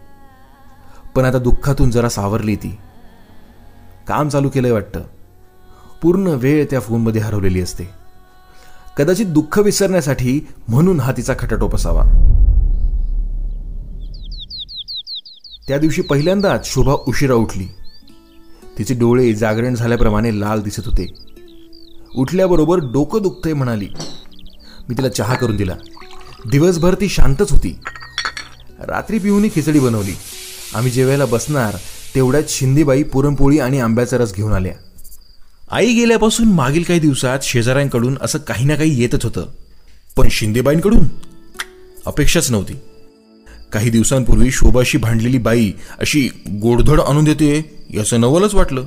पण 1.15 1.25
आता 1.25 1.37
दुःखातून 1.37 1.91
जरा 1.91 2.09
सावरली 2.09 2.55
ती. 2.55 2.77
काम 4.07 4.29
चालू 4.29 4.49
केलंय 4.49 4.71
वाटतं. 4.71 4.99
पूर्ण 6.01 6.27
वेळ 6.27 6.65
त्या 6.69 6.79
फोनमध्ये 6.79 7.21
हरवलेली 7.21 7.61
असते. 7.61 7.96
कदाचित 8.97 9.25
दुःख 9.25 9.59
विसरण्यासाठी 9.59 10.47
म्हणून 10.67 10.99
हा 10.99 11.11
तिचा 11.17 11.33
खटाटोप 11.39 11.75
असावा. 11.75 12.03
त्या 15.67 15.77
दिवशी 15.77 16.01
पहिल्यांदाच 16.01 16.67
शोभा 16.67 16.93
उशिरा 17.07 17.33
उठली. 17.33 17.65
तिचे 18.77 18.93
डोळे 18.93 19.33
जागरण 19.33 19.75
झाल्याप्रमाणे 19.75 20.39
लाल 20.39 20.61
दिसत 20.61 20.85
होते. 20.85 21.13
उठल्याबरोबर 22.15 22.79
डोकं 22.79 23.21
दुखतंय 23.21 23.53
म्हणाली. 23.53 23.89
मी 24.89 24.97
तिला 24.97 25.09
चहा 25.09 25.35
करून 25.35 25.55
दिला. 25.55 25.75
दिवसभर 26.51 26.93
ती 26.93 27.09
शांतच 27.09 27.51
होती. 27.51 27.79
रात्री 28.79 29.19
पिऊनी 29.19 29.49
खिचडी 29.49 29.79
बनवली. 29.79 30.13
आम्ही 30.75 30.91
जेवायला 30.91 31.25
बसणार 31.25 31.75
तेवढ्यात 32.15 32.43
शिंदेबाई 32.49 33.03
पुरणपोळी 33.03 33.59
आणि 33.59 33.79
आंब्याचा 33.79 34.17
रस 34.17 34.33
घेऊन 34.35 34.53
आल्या. 34.53 34.73
आई 35.71 35.93
गेल्यापासून 35.93 36.47
मागील 36.47 36.83
काही 36.83 36.99
दिवसात 36.99 37.39
शेजाऱ्यांकडून 37.43 38.17
असं 38.21 38.39
काही 38.39 38.65
ना 38.65 38.75
काही 38.75 39.01
येतच 39.01 39.23
होतं. 39.23 39.47
पण 40.17 40.27
शिंदेबाईंकडून 40.31 41.03
अपेक्षाच 42.05 42.51
नव्हती. 42.51 42.73
काही 43.73 43.89
दिवसांपूर्वी 43.89 44.51
शोभाशी 44.51 44.97
भांडलेली 44.97 45.37
बाई 45.37 45.71
अशी 45.99 46.29
गोडधड 46.61 46.99
आणून 46.99 47.23
देते 47.23 47.83
याचं 47.93 48.21
नवलच 48.21 48.53
वाटलं. 48.53 48.85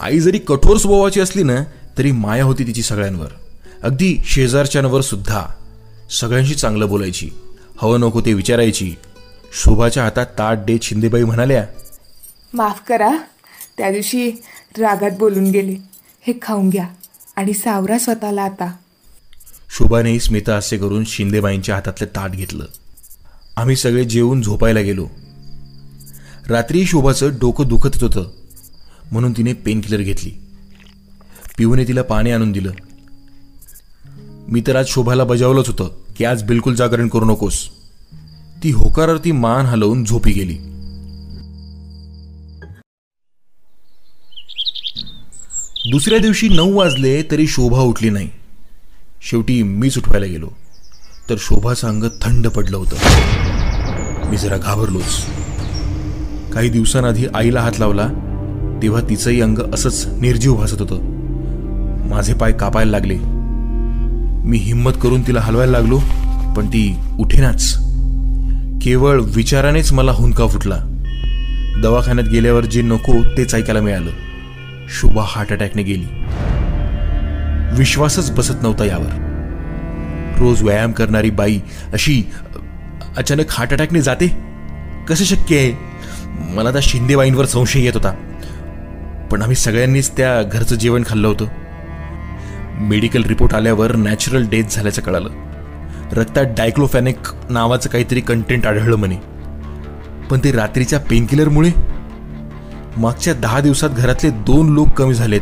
आई 0.00 0.20
जरी 0.20 0.38
कठोर 0.38 0.76
स्वभावाची 0.76 1.20
असली 1.20 1.42
ना 1.42 1.56
तरी 1.98 2.12
माया 2.12 2.44
होती 2.44 2.66
तिची 2.66 2.82
सगळ्यांवर. 2.82 3.28
अगदी 3.82 4.22
शेजारच्यांवर 4.24 5.00
सुद्धा. 5.00 5.46
सगळ्यांशी 6.20 6.54
चांगलं 6.54 6.88
बोलायची. 6.88 7.30
हवं 7.82 8.00
नको 8.00 8.20
ते 8.20 8.34
विचारायची. 8.34 8.94
शोभाच्या 9.52 10.02
हातात 10.02 10.26
ताट 10.26 10.58
देत 10.66 10.78
शिंदेबाई 10.82 11.22
म्हणाल्या 11.22 11.66
माफ 12.54 12.80
करा. 12.88 13.10
त्या 13.78 13.90
दिवशी 13.90 14.30
रागात 14.78 15.10
बोलून 15.18 15.50
गेले. 15.50 15.97
हे 16.28 16.34
खाऊन 16.42 16.70
घ्या. 16.70 16.88
आणि 17.36 17.52
सावरा 17.52 17.98
स्वतःला 17.98 18.42
आता. 18.42 18.72
शोभाने 19.78 20.20
स्मिता 20.20 20.56
असे 20.56 20.78
करून 20.78 21.04
शिंदेबाईंच्या 21.04 21.74
हातातलं 21.74 22.06
ताट 22.06 22.30
घेतलं. 22.30 22.64
आम्ही 23.56 23.76
सगळे 23.76 24.04
जेवून 24.04 24.42
झोपायला 24.42 24.80
गेलो. 24.80 25.08
रात्री 26.48 26.86
शोभाचं 26.86 27.30
डोकं 27.40 27.68
दुखतच 27.68 28.02
होतं. 28.02 28.30
म्हणून 29.12 29.32
तिने 29.32 29.52
पेनकिलर 29.52 29.96
घेतली. 29.96 30.30
पिऊने 31.58 31.84
तिला 31.84 32.02
पाणी 32.02 32.30
आणून 32.30 32.52
दिलं. 32.52 32.72
मी 34.48 34.62
तर 34.66 34.76
आज 34.76 34.86
शोभाला 34.88 35.24
बजावलंच 35.24 35.68
होतं 35.68 35.88
की 36.16 36.24
आज 36.24 36.42
बिलकुल 36.42 36.74
जागरण 36.74 37.08
करू 37.08 37.24
नकोस. 37.24 37.68
ती 38.62 38.70
होकारार्थी 38.70 39.32
मान 39.32 39.66
हलवून 39.66 40.04
झोपी 40.04 40.32
गेली. 40.32 40.67
दुसऱ्या 45.90 46.18
दिवशी 46.18 46.48
नऊ 46.48 46.78
वाजले 46.78 47.22
तरी 47.22 47.46
शोभा 47.46 47.78
उठली 47.78 48.10
नाही. 48.10 48.28
शेवटी 49.30 49.62
मीच 49.62 49.98
उठवायला 49.98 50.26
गेलो. 50.26 50.46
तर 51.30 51.34
शोभाचं 51.38 51.88
अंग 51.88 52.04
थंड 52.22 52.48
पडलं 52.48 52.76
होतं. 52.76 52.96
मी 54.30 54.36
जरा 54.36 54.56
घाबरलोच. 54.56 55.26
काही 56.52 56.68
दिवसांआधी 56.68 57.26
आईला 57.34 57.60
हात 57.60 57.72
लावला 57.78 58.08
तेव्हा 58.82 59.00
तिचंही 59.00 59.40
अंग 59.40 59.58
असंच 59.74 60.06
निर्जीव 60.20 60.54
भासत 60.54 60.82
होतं. 60.82 60.98
माझे 62.08 62.34
पाय 62.34 62.52
कापायला 62.52 62.90
लागले. 62.90 63.18
मी 64.48 64.58
हिंमत 64.58 64.92
करून 65.02 65.26
तिला 65.26 65.40
हलवायला 65.40 65.72
लागलो 65.72 65.98
पण 66.56 66.66
ती 66.66 66.96
उठेनाच. 67.18 67.78
केवळ 68.82 69.20
विचारानेच 69.20 69.92
मला 69.92 70.12
हुंका 70.12 70.46
फुटला. 70.46 70.78
दवाखान्यात 71.82 72.28
गेल्यावर 72.28 72.64
जे 72.64 72.82
नको 72.82 73.12
तेच 73.36 73.54
ऐकायला 73.54 73.80
मिळालं. 73.80 74.10
शुभा 74.90 75.24
हार्ट 75.26 75.52
अटॅकने 75.52 75.82
गेली. 75.82 76.06
विश्वासच 77.76 78.30
बसत 78.30 78.62
नव्हता 78.62 78.84
यावर. 78.84 79.28
रोज 80.38 80.62
व्यायाम 80.62 80.92
करणारी 80.92 81.30
बाई 81.30 81.60
अशी 81.92 82.24
अचानक 83.16 83.44
हार्ट 83.50 83.72
अटॅकने 83.72 84.00
जाते? 84.00 84.38
कसं 85.08 85.24
शक्य 85.24 85.56
आहे? 85.56 85.72
मला 86.54 86.72
त्या 86.72 86.80
शिंदेबाईंवर 86.84 87.44
संशय 87.44 87.80
येत 87.80 87.92
होता. 87.94 88.10
पण 89.30 89.42
आम्ही 89.42 89.56
सगळ्यांनीच 89.56 90.16
त्या 90.16 90.42
घरचं 90.42 90.76
जेवण 90.76 91.02
खाल्लं 91.06 91.28
होतं. 91.28 91.46
मेडिकल 92.80 93.22
रिपोर्ट 93.22 93.54
आल्यावर 93.54 93.96
नॅचरल 93.96 94.48
डेथ 94.48 94.64
झाल्याचं 94.70 95.02
कळालं. 95.02 95.28
रक्तात 96.12 96.44
डायक्लोफॅनिक 96.44 97.16
नावाचं 97.50 97.88
काहीतरी 97.88 98.20
कंटेंट 98.20 98.66
आढळलं 98.66 98.96
म्हणे. 98.96 99.16
पण 100.30 100.38
ते 100.44 100.52
रात्रीच्या 100.52 101.00
पेनकिलरमुळे 101.00 101.70
मागच्या 102.98 103.34
दहा 103.34 103.60
दिवसात 103.60 103.90
घरातले 103.90 104.30
दोन 104.30 104.72
लोक 104.72 104.88
कमी 104.88 105.14
झालेत. 105.14 105.40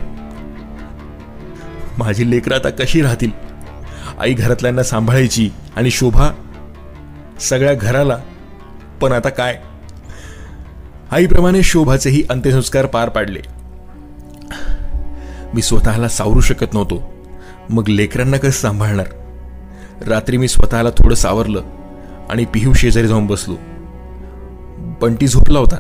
माझी 1.99 2.31
लेकरं 2.31 2.55
आता 2.55 2.71
कशी 2.71 3.03
राहतील? 3.03 3.31
आई 4.19 4.35
घरातल्यांना 4.35 4.83
सांभाळायची 4.83 5.51
आणि 5.77 5.91
शोभा 5.91 6.31
सगळ्या 7.41 7.75
घराला. 7.75 8.19
पण 9.01 9.13
आता 9.13 9.29
काय? 9.29 9.63
आईप्रमाणे 11.11 11.63
शोभाचेही 11.63 12.25
अंत्यसंस्कार 12.31 12.87
पार 12.87 13.09
पाडले. 13.09 13.41
मी 15.55 15.63
स्वतःला 15.63 16.09
सावरू 16.09 16.41
शकत 16.41 16.75
नव्हतो. 16.75 17.13
मग 17.71 17.89
लेकरांना 17.89 18.37
कसं 18.37 18.51
सांभाळणार? 18.51 19.07
रात्री 20.07 20.37
मी 20.37 20.49
स्वतःला 20.49 20.91
थोडं 20.91 21.15
सावरलं 21.15 21.63
आणि 22.31 22.45
पिहू 22.45 22.73
शेजारी 22.73 23.09
जाऊन 23.09 23.27
बसलो. 23.27 23.57
बंटी 24.79 25.29
झोपला 25.29 25.59
होता. 25.59 25.77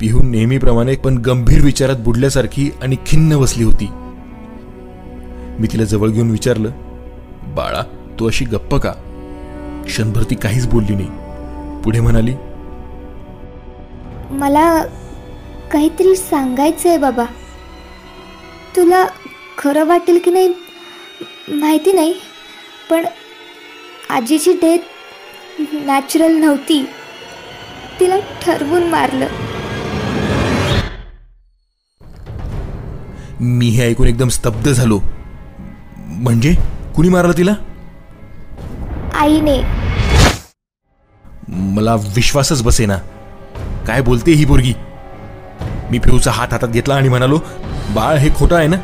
पिहू 0.00 0.22
नेहमीप्रमाणे 0.22 0.94
पण 0.96 1.18
गंभीर 1.18 1.64
विचारात 1.64 1.96
बुडल्यासारखी 1.96 2.70
आणि 2.82 2.96
खिन्न 3.06 3.38
बसली 3.40 3.64
होती. 3.64 3.88
मी 5.58 5.66
तिला 5.72 5.84
जवळ 5.84 6.08
घेऊन 6.08 6.30
विचारलं 6.30 6.70
बाळा 7.54 7.82
तू 8.20 8.26
अशी 8.28 8.44
गप्प 8.44 8.74
का? 8.74 8.92
क्षणभर 9.86 10.22
ती 10.22 10.34
काहीच 10.34 10.66
बोलली 10.68 10.94
नाही. 10.94 11.08
पुढे 11.82 12.00
म्हणाली 12.00 12.34
मला 14.30 14.84
काहीतरी 15.72 16.14
सांगायचं 16.16 16.88
आहे 16.88 16.98
बाबा. 16.98 17.24
तुला 18.76 19.04
खरं 19.58 19.84
वाटेल 19.86 20.18
की 20.24 20.30
नाही 20.30 20.52
माहिती 21.50 21.92
नाही 21.92 22.14
पण 22.90 23.06
आजीची 24.10 24.52
डेथ 24.52 24.78
नॅचरल 25.86 26.36
नव्हती. 26.36 26.84
तिला 28.00 28.16
ठरवून 28.42 28.88
मारलं. 28.90 29.26
मी 33.40 33.66
हे 33.66 33.88
ऐकून 33.88 34.06
एकदम 34.06 34.28
स्तब्ध 34.28 34.70
झालो. 34.72 35.00
म्हणजे? 35.98 36.54
कुणी 36.96 37.08
मारलं 37.08 37.32
तिला? 37.32 37.54
आईने. 39.14 39.62
मला 41.48 41.94
विश्वासच 41.94 42.62
बसेना. 42.62 42.96
काय 43.86 44.00
बोलते 44.02 44.32
ही 44.32 44.44
पोरगी? 44.44 44.72
मी 45.90 45.98
पिऊचा 45.98 46.30
हात 46.30 46.48
हातात 46.52 46.68
घेतला 46.68 46.94
आणि 46.94 47.08
म्हणालो 47.08 47.38
बाळ 47.94 48.16
हे 48.16 48.30
खोटं 48.34 48.56
आहे 48.56 48.66
ना? 48.66 48.76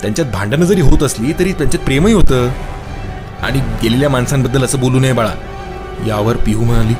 त्यांच्यात 0.00 0.26
भांडणं 0.32 0.64
जरी 0.64 0.80
होत 0.80 1.02
असली 1.02 1.32
तरी 1.32 1.52
त्यांच्यात 1.52 1.84
प्रेमही 1.84 2.12
होतं. 2.12 2.48
आणि 3.42 3.60
गेलेल्या 3.82 4.08
माणसांबद्दल 4.08 4.64
असं 4.64 4.80
बोलू 4.80 5.00
नये 5.00 5.12
बाळा. 5.12 5.34
यावर 6.06 6.36
पिहू 6.36 6.64
म्हणाली 6.64 6.94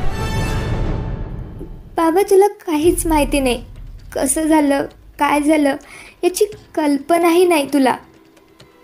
बाबा 1.97 2.23
तुला 2.31 2.47
काहीच 2.47 3.07
माहिती 3.07 3.41
नाही. 3.41 3.65
कसं 4.13 4.43
झालं? 4.43 4.87
काय 5.19 5.41
झालं? 5.41 5.77
याची 6.23 6.45
कल्पनाही 6.75 7.45
नाही 7.45 7.67
तुला. 7.73 7.97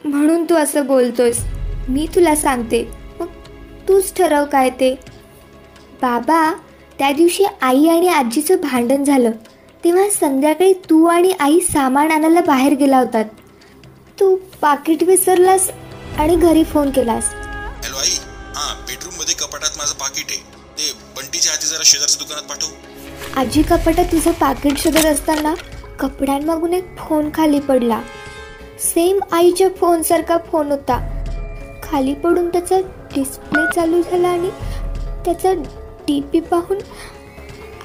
म्हणून 0.04 0.44
तू 0.44 0.54
असं 0.54 0.86
बोलतोस 0.86 1.38
मी 1.88 2.06
तुला 2.14 2.34
सांगते. 2.36 2.82
मग 3.20 3.26
तूच 3.88 4.12
ठरव 4.16 4.44
काय 4.44 4.70
ते. 4.70 4.94
बाबा 6.02 6.52
त्या 6.98 7.10
दिवशी 7.12 7.44
आई 7.44 7.86
आणि 7.88 8.08
आजीचं 8.08 8.60
भांडण 8.62 9.04
झालं. 9.04 9.30
तेव्हा 9.84 10.08
संध्याकाळी 10.10 10.72
तू 10.90 11.04
आणि 11.06 11.32
आई 11.40 11.60
सामान 11.60 12.10
आणायला 12.10 12.40
बाहेर 12.40 12.74
गेला 12.74 12.98
होतात. 12.98 13.24
तू 14.20 14.34
पाकिट 14.60 15.02
विसरलास 15.02 15.68
आणि 16.18 16.36
घरी 16.36 16.64
फोन 16.64 16.90
केलास. 16.90 17.24
हॅलो 17.24 17.96
आई 17.96 18.16
हां 18.54 18.74
बेडरूममध्ये 18.86 19.34
कपाटात 19.34 19.78
माझं 19.78 19.94
पाकिट 19.94 20.30
आहे. 20.30 20.38
ते 20.78 20.92
बंटीच्या 21.16 21.52
हाती 21.52 21.66
जरा 21.66 21.82
शेजारच्या 21.84 22.18
दुकानात 22.18 22.48
पाठव. 22.48 23.38
आजी 23.40 23.62
कपाटात 23.62 24.04
तुझं 24.12 24.30
पाकिट 24.30 24.78
शोधत 24.78 25.06
असताना 25.06 25.54
कपड्यांमागून 26.00 26.72
एक 26.72 26.96
फोन 26.98 27.28
खाली 27.34 27.58
पडला. 27.60 28.00
सेम 28.78 29.18
आईच्या 29.32 29.68
फोनसारखा 29.76 30.36
फोन 30.46 30.70
होता. 30.70 30.98
खाली 31.82 32.14
पडून 32.14 32.48
त्याचा 32.48 32.78
डिस्प्ले 33.14 33.64
चालू 33.74 34.00
झाला 34.02 34.28
आणि 34.28 34.50
त्याचा 35.24 35.52
डी 36.08 36.20
पी 36.32 36.40
पाहून 36.40 36.78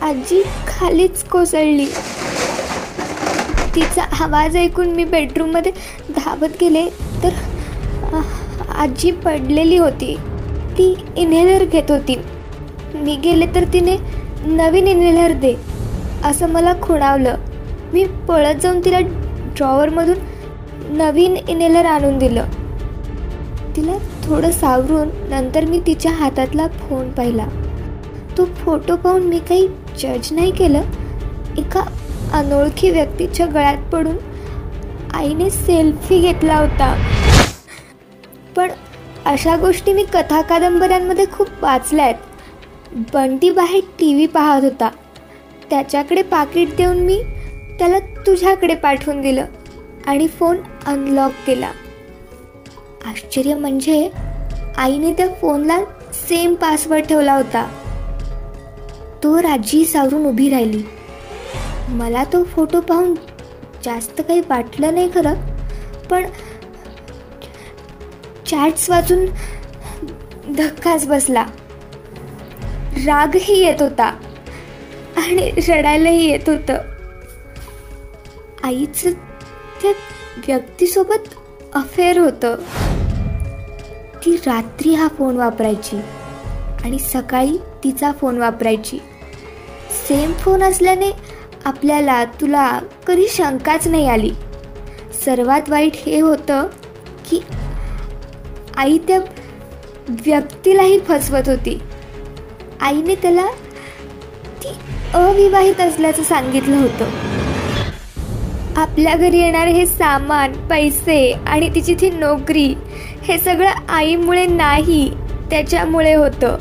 आजी 0.02 0.42
खालीच 0.68 1.24
कोसळली. 1.24 1.86
तिचा 3.76 4.04
आवाज 4.24 4.58
ऐकून 4.58 4.90
मी 4.90 5.04
बेडरूममध्ये 5.06 5.72
धावत 6.16 6.58
गेले 6.62 6.86
तर 7.24 7.34
आजी 8.78 9.12
पडलेली 9.12 9.78
होती. 9.78 10.16
ती 10.78 10.94
इन्हेलर 11.18 11.66
घेत 11.66 11.92
होती. 11.92 12.16
मी 12.96 13.16
गेले 13.16 13.46
तर 13.56 13.64
तिने 13.74 13.98
नवीन 14.46 14.88
इन्हेलर 14.88 15.34
दे 15.34 15.56
असं 16.24 16.50
मला 16.50 16.74
खुणावलं. 16.82 17.36
मी 17.94 18.04
पळत 18.28 18.62
जाऊन 18.62 18.80
तिला 18.86 19.00
ड्रॉवरमधून 19.56 20.18
नवीन 20.98 21.36
इनेलर 21.50 21.86
आणून 21.86 22.18
दिलं. 22.18 22.46
तिला 23.76 23.98
थोडं 24.24 24.52
सावरून 24.52 25.10
नंतर 25.30 25.66
मी 25.66 25.80
तिच्या 25.80 26.12
हातातला 26.12 26.68
फोन 26.68 27.12
पाहिला. 27.12 27.46
तो 28.38 28.46
फोटो 28.46 28.96
पाहून 28.96 29.24
मी 29.24 29.40
काही 29.40 29.68
जज 30.00 30.34
नाही 30.34 30.52
केलं. 30.52 30.82
एका 31.58 31.84
अनोळखी 32.34 32.90
व्यक्तीच्या 32.90 33.46
गळ्यात 33.46 33.78
पडून 33.94 34.16
आईने 35.14 35.50
सेल्फी 35.50 36.20
घेतला 36.20 36.56
होता. 36.56 36.96
पण 38.56 38.72
अशा 39.26 39.56
गोष्टी 39.56 39.94
मी 39.94 40.04
कथा 40.04 40.42
कादंबऱ्यांमध्ये 40.42 41.26
खूप 41.32 41.48
वाचल्या 41.62 42.06
आहेत. 42.06 42.16
बंटी 43.14 43.50
बाहेर 43.50 43.82
टी 44.00 44.14
व्ही 44.14 44.26
पाहत 44.26 44.64
होता. 44.64 44.90
त्याच्याकडे 45.70 46.22
पाकिट 46.22 46.76
देऊन 46.78 46.98
मी 46.98 47.22
त्याला 47.82 48.00
तुझ्याकडे 48.00 48.76
पाठवून 48.76 49.22
दिलं 49.22 49.46
आणि 50.08 50.28
फोन 50.28 50.58
अनलॉक 50.86 51.32
केला. 51.48 51.72
आश्चर्य 53.06 53.56
म्हणजे 53.56 54.10
आईने 54.78 55.14
त्या 55.14 55.28
फोनला 55.42 55.78
सेम 56.14 56.54
पासवर्ड 56.54 57.06
ठेवला 57.06 57.34
होता. 57.34 57.66
तो 59.24 59.42
राजी 59.42 59.86
सावरून 59.86 60.26
उभी 60.26 60.50
राहिली. 60.50 60.84
मला 61.90 62.24
तो 62.24 62.44
फोटो 62.44 62.80
पाहून 62.80 63.14
जास्त 63.86 64.22
काही 64.28 64.42
वाटलं 64.50 64.94
नाही 64.94 65.10
खरं 65.16 65.34
पण 66.10 66.28
चॅट्स 68.48 68.90
वाचून 68.90 69.26
धक्काच 70.54 71.08
बसला. 71.08 71.46
रागही 73.06 73.60
येत 73.66 73.82
होता 73.82 74.06
आणि 75.18 75.52
रडायलाही 75.68 76.26
येत 76.30 76.50
होतं. 76.50 76.91
आईचं 78.64 79.12
त्या 79.82 79.92
व्यक्तीसोबत 80.48 81.30
अफेअर 81.74 82.18
होतं. 82.18 82.56
ती 84.26 84.36
रात्री 84.36 84.94
हा 84.94 85.08
फोन 85.08 85.38
वापरायची 85.38 85.98
आणि 86.84 87.00
सकाळी 87.00 87.58
तिचा 87.84 88.12
फोन 88.12 88.38
वापरायची. 88.38 89.00
सेम 90.08 90.34
फोन 90.34 90.64
असल्याने 90.64 91.12
आपल्याला 91.66 92.26
तुला 92.26 92.80
कधी 93.08 93.28
शंकाच 93.28 93.88
नाही 93.88 94.08
आली. 94.08 94.32
सर्वात 95.26 95.70
वाईट 95.70 95.96
हे 95.96 96.20
होतं 96.20 96.68
की 97.30 97.40
आई 98.78 98.98
त्या 98.98 99.20
व्यक्तीलाही 100.10 101.00
फसवत 101.00 101.50
होती. 101.50 101.82
आईने 102.82 103.16
त्याला 103.16 103.46
ती 104.64 104.70
अविवाहित 105.14 105.82
असल्याचं 105.82 106.24
सांगितलं 106.24 106.76
होतं. 106.76 107.41
आपल्या 108.82 109.16
घरी 109.16 109.40
येणारे 109.40 109.72
हे 109.72 109.86
सामान 109.86 110.52
पैसे 110.52 111.34
आणि 111.48 111.76
तिची 111.76 111.96
ती 111.96 112.10
नोकरी 112.10 112.76
हे 113.24 113.38
सगळं 113.38 113.70
आईमुळे 113.90 114.46
नाही 114.46 115.12
त्याच्यामुळे 115.50 116.14
होतं. 116.14 116.58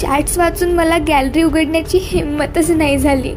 चॅट्स 0.00 0.38
वाचून 0.38 0.72
मला 0.72 0.98
गॅलरी 0.98 1.42
उघडण्याची 1.42 1.98
हिंमतच 2.02 2.70
नाही 2.70 2.98
झाली. 2.98 3.34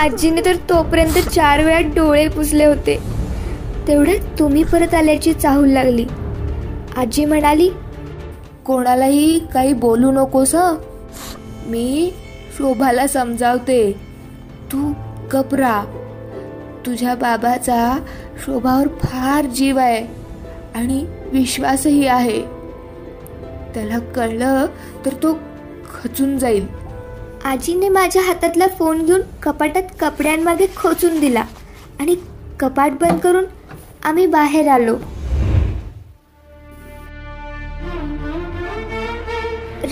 आजीने 0.00 0.44
तर 0.44 0.56
तोपर्यंत 0.56 1.18
चार 1.18 1.64
वेळा 1.64 1.80
डोळे 1.80 2.28
पुसले 2.28 2.64
होते. 2.64 2.98
तेवढ्यात 3.88 4.38
तुम्ही 4.38 4.64
परत 4.64 4.94
आल्याची 4.94 5.32
चाहूल 5.32 5.68
लागली. 5.68 6.04
आजी 6.96 7.24
म्हणाली 7.24 7.70
कोणालाही 8.66 9.40
काही 9.54 9.72
बोलू 9.72 10.10
नकोस 10.10 10.54
हं. 10.54 10.76
मी 11.66 12.12
शोभाला 12.58 13.06
समजावते. 13.06 13.92
तू 14.72 14.92
कपरा 15.30 15.84
तुझ्या 16.86 17.14
बाबाचा 17.14 17.98
शोभावर 18.44 18.88
फार 19.02 19.46
जीव 19.46 19.78
आहे 19.78 20.06
आणि 20.74 21.04
विश्वासही 21.32 22.06
आहे. 22.06 22.40
त्याला 23.74 23.98
कळलं 23.98 24.66
तर 25.06 25.14
तो 25.22 25.38
खचून 25.94 26.38
जाईल. 26.38 26.66
आजीने 27.44 27.88
माझ्या 27.88 28.22
हातातला 28.22 28.66
फोन 28.78 29.04
घेऊन 29.06 29.20
कपाटात 29.42 29.82
कपड्यांमागे 30.00 30.66
खोचून 30.76 31.20
दिला 31.20 31.44
आणि 32.00 32.16
कपाट 32.60 32.92
बंद 32.92 33.20
करून 33.20 33.44
आम्ही 34.04 34.26
बाहेर 34.26 34.68
आलो. 34.68 34.96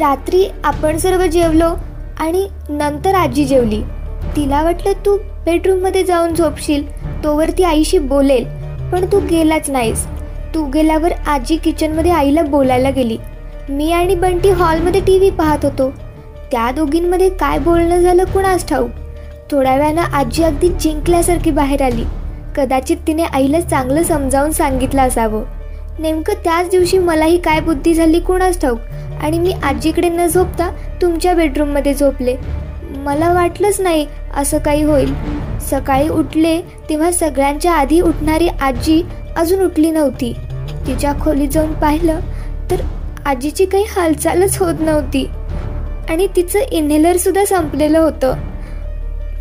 रात्री 0.01 0.45
आपण 0.65 0.97
सर्व 0.97 1.27
जेवलो 1.27 1.69
आणि 2.19 2.49
नंतर 2.69 3.15
आजी 3.15 3.45
जेवली. 3.45 3.83
तिला 4.37 4.63
वाटलं 4.63 4.93
तू 5.07 5.17
बेडरूममध्ये 5.45 6.05
जाऊन 6.05 6.35
झोपशील. 6.35 6.85
तोवर 7.25 7.51
ती 7.51 7.63
आईशी 7.63 7.99
बोलेल. 7.99 8.45
पण 8.93 9.05
तू 9.13 9.21
गेलाच 9.21 9.71
नाहीस. 9.71 10.07
तू 10.55 10.65
गेल्यावर 10.65 11.13
आजी 11.27 11.57
किचनमध्ये 11.57 12.11
आईला 12.11 12.43
बोलायला 12.43 12.91
गेली. 12.91 13.17
मी 13.69 13.93
आणि 13.93 14.15
बंटी 14.15 14.51
हॉलमध्ये 14.51 15.01
टी 15.01 15.19
व्ही 15.19 15.31
पाहत 15.31 15.59
होतो. 15.63 15.91
त्या 16.53 16.71
दोघींमध्ये 16.71 17.29
काय 17.29 17.59
बोलणं 17.59 17.99
झालं 17.99 18.25
कुणास 18.25 18.69
ठाऊक? 18.69 18.91
थोड्या 19.51 19.75
वेळानं 19.75 20.01
आजी 20.01 20.43
अगदी 20.43 20.69
जिंकल्यासारखी 20.69 21.51
बाहेर 21.51 21.83
आली. 21.83 22.05
कदाचित 22.57 22.97
तिने 23.07 23.23
आईला 23.23 23.61
चांगलं 23.61 24.03
समजावून 24.03 24.51
सांगितलं 24.51 25.03
असावं. 25.03 25.45
नेमकं 25.99 26.35
त्याच 26.35 26.71
दिवशी 26.71 26.99
मलाही 26.99 27.39
काय 27.39 27.61
बुद्धी 27.61 27.95
झाली 27.95 28.21
कुणास 28.21 28.61
ठाऊक? 28.61 28.79
आणि 29.23 29.39
मी 29.39 29.53
आजीकडे 29.53 30.09
न 30.09 30.27
झोपता 30.27 30.71
तुमच्या 31.03 31.35
बेडरूममध्ये 31.35 31.95
झोपले. 31.95 32.37
मला 32.91 33.33
वाटलंच 33.33 33.81
नाही 33.81 34.07
असं 34.37 34.59
काही 34.59 34.83
होईल. 34.83 35.15
सकाळी 35.71 36.09
उठले 36.09 36.61
तेव्हा 36.61 37.11
सगळ्यांच्या 37.11 37.73
आधी 37.73 38.01
उठणारी 38.01 38.49
आजी 38.49 39.03
अजून 39.37 39.65
उठली 39.65 39.91
नव्हती. 39.91 40.35
तिच्या 40.87 41.13
खोलीत 41.21 41.49
जाऊन 41.49 41.73
पाहिलं 41.73 42.21
तर 42.71 42.77
आजीची 43.27 43.65
काही 43.65 43.85
हालचालच 43.85 44.59
होत 44.59 44.75
नव्हती. 44.81 45.29
आणि 46.09 46.27
तिचं 46.37 46.59
इन्हेलरसुद्धा 46.59 47.45
संपलेलं 47.45 47.99
होतं. 47.99 48.35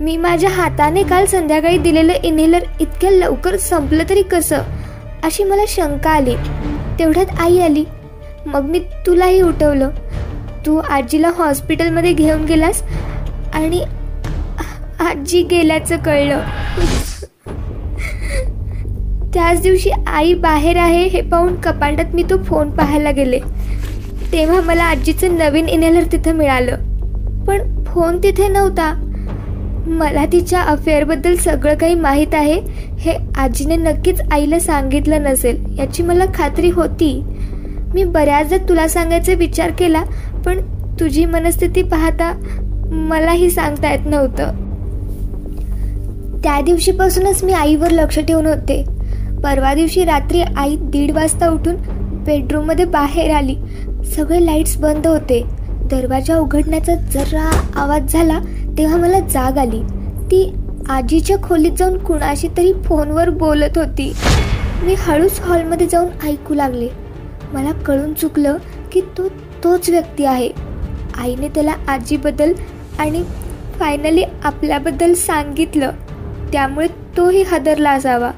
मी 0.02 0.18
माझ्या 0.18 0.50
हाताने 0.50 1.04
काल 1.04 1.26
संध्याकाळी 1.26 1.78
दिलेलं 1.78 2.14
इन्हेलर 2.14 2.60
इतक्या 2.80 3.12
लवकर 3.12 3.58
संपलं 3.58 4.04
तरी 4.10 4.22
कसं? 4.22 4.58
अशी 5.24 5.44
मला 5.44 5.62
शंका 5.68 6.10
आली. 6.10 6.36
तेवढ्यात 7.00 7.26
आई 7.40 7.60
आली. 7.60 7.84
मग 8.46 8.62
मी 8.62 8.80
तुलाही 8.80 9.42
उठवलं. 9.42 9.90
तू 10.66 10.78
आजीला 10.78 11.32
हॉस्पिटलमध्ये 11.38 12.14
घेऊन 12.14 12.46
गेलास 12.46 12.84
आणि 13.54 13.84
आजी 15.00 15.44
गेल्याचं 15.44 15.98
कळलं. 15.98 16.40
त्याच 19.34 19.62
दिवशी 19.62 19.90
आई 20.08 20.34
बाहेर 20.34 20.78
आहे 20.78 21.04
हे 21.04 21.22
पाहून 21.22 21.56
कपाटात 21.56 22.06
मी 22.14 22.24
तो 22.24 22.38
फोन 22.44 22.70
पाहायला 22.70 23.12
गेले. 23.12 23.40
तेव्हा 24.32 24.62
मला 24.62 24.84
आजीचं 24.84 25.38
नवीन 25.38 25.70
इनहेलर 25.70 26.04
तिथं 26.12 26.36
मिळालं. 26.36 26.76
पण 27.46 27.84
फोन 27.84 28.18
तिथे 28.24 28.48
नव्हता. 28.48 28.94
मला 29.88 30.26
तिच्या 30.26 30.62
अफेअरबद्दल 30.62 31.36
सगळं 31.36 31.76
काही 31.76 31.96
माहीत 31.96 32.34
आहे 32.34 32.60
हे 33.00 33.18
आजीने 33.38 33.76
नक्कीच 33.76 34.22
आईला 34.32 34.60
सांगितलं 34.60 35.24
नसेल 35.24 35.80
याची 35.80 36.04
मला 36.04 36.26
खात्री 36.36 36.70
होती. 36.70 37.22
मी 37.94 38.04
बऱ्याचदा 38.04 38.58
तुला 38.70 38.88
सांगायचा 38.88 39.34
विचार 39.34 39.72
केला 39.72 40.04
पण 40.46 40.62
तुझी 41.00 41.26
मनस्थिती 41.26 41.82
पाहता 41.82 42.34
मलाही 42.92 43.50
सांगता 43.50 43.92
येत 43.92 44.06
नव्हतं. 44.06 44.69
त्या 46.44 46.62
दिवशीपासूनच 46.62 47.44
मी 47.44 47.54
आईवर 47.54 47.90
लक्ष 47.90 48.20
ठेवून 48.20 48.46
होते. 48.46 48.84
परवा 49.44 49.74
दिवशी 49.74 50.04
रात्री 50.06 50.42
आई 50.42 50.76
दीड 50.76 51.12
वाजता 51.12 51.50
उठून 51.50 51.76
बेडरूममध्ये 52.26 52.86
बाहेर 52.86 53.32
आली. 53.32 53.56
सगळे 54.16 54.46
लाईट्स 54.46 54.78
बंद 54.78 55.08
होते. 55.08 55.44
दरवाजा 55.92 56.38
उघडण्याचा 56.38 56.96
जरा 56.96 57.62
आवाज 57.76 58.12
झाला 58.12 58.40
तेव्हा 58.78 58.98
मला 58.98 59.20
जाग 59.20 59.58
आली. 59.58 59.82
ती 60.26 60.54
आजीच्या 60.90 61.38
खोलीत 61.44 61.72
जाऊन 61.78 61.98
कुणाशी 61.98 62.48
तरी 62.58 62.74
फोनवर 62.86 63.30
बोलत 63.30 63.78
होती. 63.78 64.14
मी 64.84 64.96
हळूच 64.98 65.40
हॉलमध्ये 65.40 65.88
जाऊन 65.88 66.28
ऐकू 66.28 66.54
लागले. 66.54 66.88
मला 67.54 67.72
कळून 67.72 68.14
चुकलं 68.14 68.58
की 68.92 69.02
तो 69.02 69.28
तोच 69.64 69.90
व्यक्ती 69.90 70.26
आहे. 70.26 70.50
आईने 71.18 71.48
त्याला 71.48 71.74
आजीबद्दल 71.88 72.54
आणि 73.00 73.24
फायनली 73.80 74.24
आपल्याबद्दल 74.44 75.14
सांगितलं. 75.14 75.92
त्यामुळे 76.52 76.88
तोही 77.18 77.44
हादरला 77.44 77.92
असावा. 77.92 78.32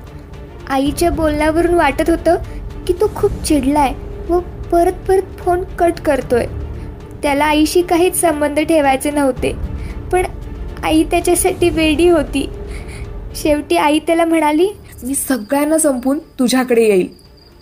आईच्या 0.70 1.12
बोलण्यावरून 1.12 1.74
वाटत 1.74 2.10
होतं 2.10 2.36
की 2.88 2.94
तो 2.94 3.12
खूप 3.16 3.44
चिडलाय 3.44 3.94
व 4.30 4.40
परत 4.72 4.94
परत 5.08 5.40
फोन 5.40 5.64
कट 5.64 5.94
करतोय. 6.06 6.46
त्याला 7.24 7.46
आईशी 7.46 7.82
काहीच 7.82 8.22
संबंध 8.22 8.60
ठेवायचे 8.60 9.12
नव्हते. 9.12 9.54
पण 10.12 10.26
आई 10.84 11.04
त्याच्यासाठी 11.04 11.70
वेडी 11.70 12.10
होती. 12.10 12.50
शेवटी 13.36 13.78
आई 13.78 14.00
त्याला 14.00 14.26
म्हणाली 14.26 14.70
मी 15.04 15.16
सगळ्यांना 15.16 15.78
संपून 15.78 16.20
तुझ्याकडे 16.20 16.84
येईल 16.84 17.08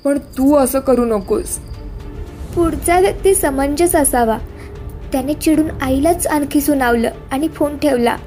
पण 0.03 0.17
तू 0.17 0.55
असं 0.55 0.79
करू 0.79 1.05
नकोस. 1.05 1.57
पुढचा 2.55 2.99
व्यक्ती 2.99 3.35
समंजस 3.35 3.95
असावा. 3.95 4.37
त्याने 5.11 5.33
चिडून 5.33 5.67
आईलाच 5.81 6.27
आणखी 6.27 6.61
सुनावलं 6.61 7.09
आणि 7.31 7.47
फोन 7.47 7.77
ठेवला. 7.77 8.17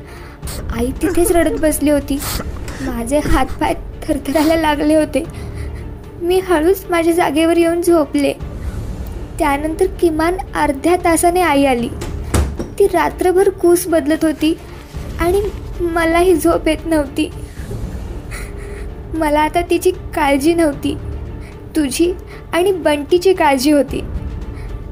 आई 0.76 0.90
तिथेच 1.02 1.32
रडत 1.32 1.60
बसली 1.60 1.90
होती. 1.90 2.18
माझे 2.80 3.18
हातपाय 3.18 3.74
थरथरायला 4.02 4.54
लागले 4.54 4.94
होते. 4.94 5.24
मी 6.22 6.38
हळूच 6.38 6.84
माझ्या 6.90 7.12
जागेवर 7.12 7.56
येऊन 7.56 7.82
झोपले. 7.82 8.32
त्यानंतर 9.38 9.86
किमान 10.00 10.36
अर्ध्या 10.54 10.96
तासाने 10.96 11.40
आई 11.40 11.64
आली. 11.64 11.88
ती 12.78 12.86
रात्रभर 12.86 13.48
कूस 13.50 13.86
बदलत 13.86 14.24
होती 14.24 14.54
आणि 15.20 15.40
मलाही 15.80 16.34
झोप 16.36 16.68
येत 16.68 16.86
नव्हती. 16.86 17.30
मला 19.14 19.40
आता 19.40 19.60
तिची 19.60 19.90
काळजी 19.90 20.54
नव्हती. 20.54 20.94
तुझी 21.76 22.12
आणि 22.52 22.72
बंटीची 22.72 23.32
काळजी 23.32 23.72
होती. 23.72 24.00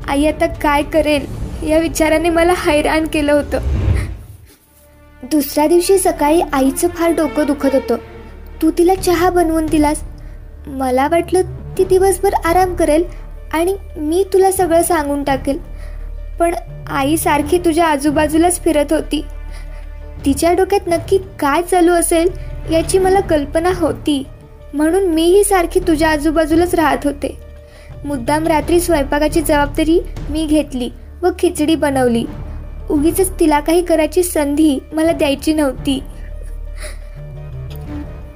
आई 0.09 0.25
आता 0.25 0.47
काय 0.47 0.83
करेल 0.83 1.27
या 1.71 1.79
विचाराने 1.79 2.31
मला 2.31 2.53
हैराण 2.57 3.07
केलं 3.07 3.33
होतं. 3.33 3.80
दुसऱ्या 5.31 5.67
दिवशी 5.67 5.99
सकाळी 5.99 6.41
आईचं 6.53 6.89
फार 6.89 7.11
डोकं 7.11 7.47
दुखत 7.47 7.75
होतं. 7.75 7.97
तू 8.63 8.71
तिला 8.71 8.95
चहा 8.95 9.31
बनवून 9.31 9.67
दिलास. 9.67 10.03
मला 10.67 11.09
वाटलं 11.09 11.43
ती 11.79 11.85
दिवसभर 11.85 12.35
आराम 12.45 12.75
करेल 12.75 13.05
आणि 13.53 13.77
मी 13.97 14.25
तुला 14.33 14.51
सगळं 14.51 14.83
सांगून 14.83 15.25
टाकेल. 15.25 15.59
पण 16.41 16.55
आई 16.89 17.17
सारखी 17.17 17.59
तुझ्या 17.59 17.87
आजूबाजूलाच 17.87 18.61
फिरत 18.61 18.93
होती. 18.93 19.25
तिच्या 20.25 20.53
डोक्यात 20.53 20.81
नक्की 20.87 21.19
काय 21.19 21.63
चालू 21.63 21.93
असेल 21.93 22.31
याची 22.73 22.99
मला 22.99 23.21
कल्पना 23.21 23.71
होती. 23.75 24.27
म्हणून 24.75 25.03
मीही 25.03 25.45
सारखी 25.45 25.81
तुझ्या 25.81 26.09
आजूबाजूलाच 26.09 26.75
राहत 26.75 26.99
होते. 27.05 27.37
मुद्दाम 28.05 28.47
रात्री 28.47 28.81
स्वयंपाकाची 28.81 29.41
जबाबदारी 29.41 30.01
मी 30.31 30.47
घेतली 30.47 30.91
व 31.23 31.29
खिचडी 31.39 31.75
बनवली. 31.75 32.25
उगीच 32.91 33.31
तिला 33.41 33.61
काही 33.61 33.83
करायची 33.83 34.23
संधी 34.23 34.79
मला 34.93 35.13
द्यायची 35.13 35.55
नव्हती. 35.55 36.03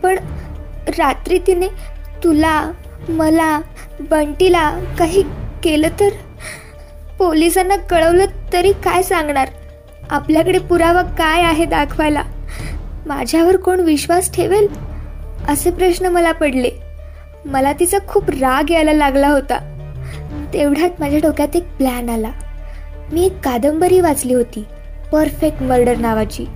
पण 0.03 0.19
रात्री 0.89 1.39
तिने 1.39 1.69
तुला 2.25 2.73
मला 3.09 3.61
बंटीला 4.01 4.79
काही 4.99 5.23
केलं 5.63 5.89
तर? 5.89 6.09
पोलिसांना 7.19 7.77
कळवलं 7.77 8.25
तरी 8.53 8.73
काय 8.73 9.03
सांगणार? 9.03 9.49
आपल्याकडे 10.11 10.59
पुरावा 10.59 11.03
काय 11.03 11.43
आहे 11.43 11.65
दाखवायला? 11.65 12.23
माझ्यावर 13.07 13.57
कोण 13.57 13.81
विश्वास 13.81 14.35
ठेवेल? 14.35 14.69
असे 15.49 15.71
प्रश्न 15.71 16.07
मला 16.07 16.33
पडले. 16.33 16.71
मला 17.45 17.73
तिचा 17.73 17.99
खूप 18.09 18.31
राग 18.31 18.71
यायला 18.71 18.93
लागला 18.93 19.29
होता. 19.29 19.59
तेवढ्यात 20.53 20.91
माझ्या 21.01 21.19
डोक्यात 21.19 21.57
एक 21.57 21.77
प्लॅन 21.77 22.11
आला. 22.11 22.31
मी 23.13 23.27
एक 23.27 23.41
कादंबरी 23.41 24.01
वाचली 24.01 24.35
होती. 24.35 24.65
परफेक्ट 25.13 25.63
मर्डर 25.63 25.97
नावाची. 25.97 26.47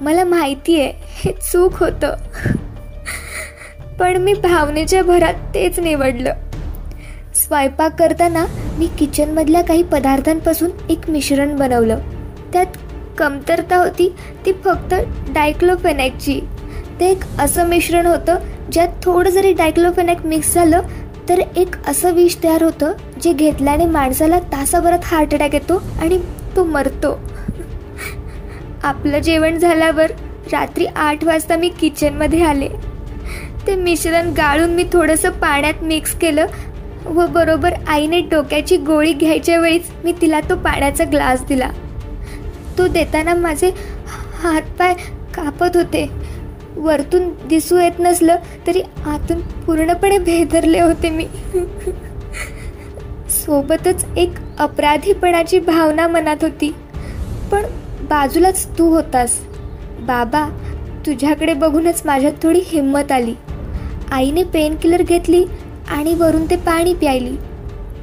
मला 0.00 0.24
माहिती 0.24 0.80
आहे 0.80 0.92
हे 0.96 1.32
चूक 1.32 1.76
होतं. 1.76 2.14
पण 3.98 4.16
मी 4.16 4.34
भावनेच्या 4.34 5.02
भरात 5.02 5.34
तेच 5.54 5.80
निवडलं. 5.80 6.34
स्वयंपाक 7.34 7.98
करताना 7.98 8.46
मी 8.78 8.86
किचनमधल्या 8.98 9.62
काही 9.62 9.82
पदार्थांपासून 9.82 10.70
एक 10.90 11.10
मिश्रण 11.10 11.56
बनवलं. 11.56 11.98
त्यात 12.52 12.66
कमतरता 13.18 13.76
होती 13.76 14.14
ती 14.46 14.52
फक्त 14.52 14.94
डायक्लोफेनॅकची 15.28 16.40
ते 17.00 17.10
एक 17.10 17.24
असं 17.38 17.66
मिश्रण 17.66 18.06
होतं 18.06 18.36
ज्यात 18.72 18.88
थोडं 19.02 19.30
जरी 19.30 19.52
डायक्लोफेनॅक 19.52 20.26
मिक्स 20.26 20.54
झालं 20.54 20.80
तर 21.28 21.38
एक 21.56 21.68
असं 21.88 22.12
विष 22.12 22.36
तयार 22.44 22.62
होतं 22.62 22.92
जे 23.22 23.32
घेतल्याने 23.32 23.84
माणसाला 23.86 24.38
तासाभरात 24.52 24.98
हार्ट 25.04 25.34
अटॅक 25.34 25.54
येतो 25.54 25.82
आणि 26.00 26.18
तो 26.56 26.64
मरतो. 26.64 27.18
आपलं 28.84 29.18
जेवण 29.18 29.58
झाल्यावर 29.58 30.12
रात्री 30.52 30.86
आठ 30.86 31.24
वाजता 31.24 31.56
मी 31.56 31.68
किचनमध्ये 31.68 32.42
आले. 32.42 32.68
ते 33.66 33.74
मिश्रण 33.74 34.32
गाळून 34.32 34.70
मी 34.70 34.84
थोडंसं 34.92 35.30
पाण्यात 35.30 35.82
मिक्स 35.82 36.14
केलं 36.14 36.46
व 37.06 37.26
बरोबर 37.26 37.74
आईने 37.88 38.20
डोक्याची 38.20 38.76
गोळी 38.76 39.12
घ्यायच्या 39.12 39.58
वेळीच 39.60 39.90
मी 40.04 40.12
तिला 40.20 40.40
तो 40.40 40.56
पाण्याचा 40.56 41.04
ग्लास 41.04 41.44
दिला. 41.46 41.70
तो 42.78 42.86
देताना 42.86 43.34
माझे 43.34 43.70
हातपाय 44.42 44.94
कापत 45.34 45.76
होते. 45.76 46.06
वरतून 46.76 47.28
दिसू 47.48 47.78
येत 47.78 47.98
नसलं 47.98 48.36
तरी 48.66 48.82
आतून 49.06 49.40
पूर्णपणे 49.66 50.18
भेदरले 50.18 50.80
होते 50.80 51.10
मी. 51.10 51.26
सोबतच 53.44 54.04
एक 54.16 54.34
अपराधीपणाची 54.58 55.60
भावना 55.60 56.06
मनात 56.08 56.36
होती. 56.42 56.74
पण 57.52 57.62
बाजूलाच 58.10 58.66
तू 58.78 58.88
होतास. 58.90 59.38
बाबा 60.00 60.48
तुझ्याकडे 61.06 61.54
बघूनच 61.54 62.02
माझ्यात 62.04 62.32
थोडी 62.42 62.60
हिंमत 62.66 63.12
आली. 63.12 63.34
आईने 64.10 64.42
पेन 64.44 64.76
किलर 64.76 65.02
घेतली 65.02 65.44
आणि 65.90 66.14
वरून 66.14 66.50
ते 66.50 66.56
पाणी 66.56 66.94
प्यायली. 66.94 67.36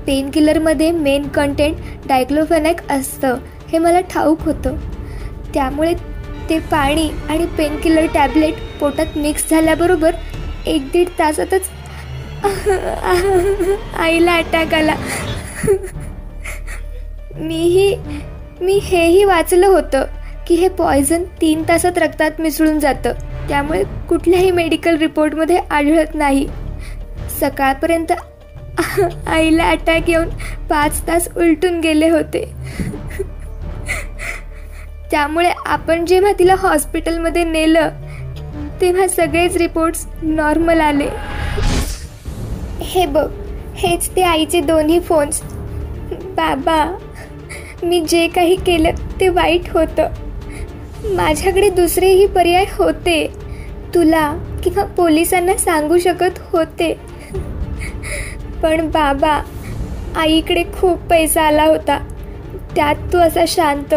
पेन 0.08 0.30
किलरमध्ये 0.30 0.92
मेन 0.92 1.28
कंटेंट 1.28 1.76
डायक्लोफेनॅक 2.08 2.92
असतं 2.92 3.38
हे 3.72 3.78
मला 3.78 4.00
ठाऊक 4.02 4.42
होतं. 4.42 4.76
त्यामुळे 5.54 5.94
ते 6.50 6.60
पाणी 6.60 7.10
आणि 7.30 7.46
पेनकिलर 7.58 8.06
टॅबलेट 8.14 8.54
पोटात 8.80 9.18
मिक्स 9.18 9.50
झाल्याबरोबर 9.50 10.16
एक 10.66 10.88
दीड 10.94 11.08
तासातच 11.20 11.70
आईला 13.96 14.34
अटॅक 14.34 14.74
आला. 14.74 14.96
मीही 17.36 17.96
मी 18.62 18.80
हेही 18.84 19.24
वाचलं 19.24 19.68
होतं 19.68 20.06
की 20.48 20.56
हे 20.56 20.68
पॉयझन 20.70 21.24
तीन 21.42 21.64
तासात 21.70 21.98
रक्तात 21.98 22.42
मिसळून 22.42 22.80
जातं. 22.80 23.14
त्यामुळे 23.50 23.84
कुठल्याही 24.10 24.52
मेडिकल 24.52 24.98
रिपोर्टमध्ये 24.98 25.58
आढळत 25.58 26.16
नाही. 26.16 26.48
सकाळपर्यंत 27.40 28.12
आईला 29.28 29.70
अटॅक 29.70 30.10
येऊन 30.10 30.30
पाच 30.70 31.02
तास 31.08 31.28
उलटून 31.38 31.80
गेले 31.80 32.10
होते. 32.10 32.44
त्यामुळे 35.12 35.52
आपण 35.66 36.06
जेव्हा 36.06 36.32
तिला 36.40 36.56
हॉस्पिटलमध्ये 36.60 37.44
नेलं 37.44 37.90
तेव्हा 38.82 39.08
सगळेच 39.08 39.58
रिपोर्ट्स 39.58 40.06
नॉर्मल 40.22 40.80
आले. 40.80 41.08
हे 42.90 43.06
बघ 43.06 43.28
हेच 43.76 44.10
ते 44.16 44.22
आईचे 44.22 44.62
दोन्ही 44.62 45.00
फोन्स 45.00 45.42
बाबा 46.38 46.98
मी 47.84 48.02
जे 48.02 48.28
काही 48.28 48.56
केलं 48.56 48.90
ते 49.20 49.30
वाईट 49.30 49.70
होतं. 49.70 50.08
माझ्याकडे 51.16 51.70
दुसरेही 51.70 52.26
पर्याय 52.28 52.66
होते. 52.72 53.28
तुला 53.96 54.38
किंवा 54.64 54.84
पोलिसांना 54.84 55.58
सांगू 55.58 55.98
शकत 55.98 56.40
होते. 56.52 56.94
पण 58.64 58.88
बाबा 58.88 59.42
आईकडे 60.16 60.64
खूप 60.64 61.00
पैसा 61.00 61.42
आला 61.42 61.64
होता. 61.64 61.98
त्यात 62.76 62.96
तू 63.14 63.18
असा 63.18 63.46
शांत. 63.48 63.94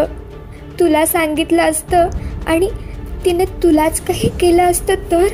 तुला 0.81 1.07
सांगितलं 1.07 1.63
असतं 1.63 2.09
आणि 2.47 2.69
तिने 3.25 3.45
तुलाच 3.45 4.01
काही 4.01 4.29
केलं 4.41 4.63
असतं 4.63 4.95
तर? 4.95 5.27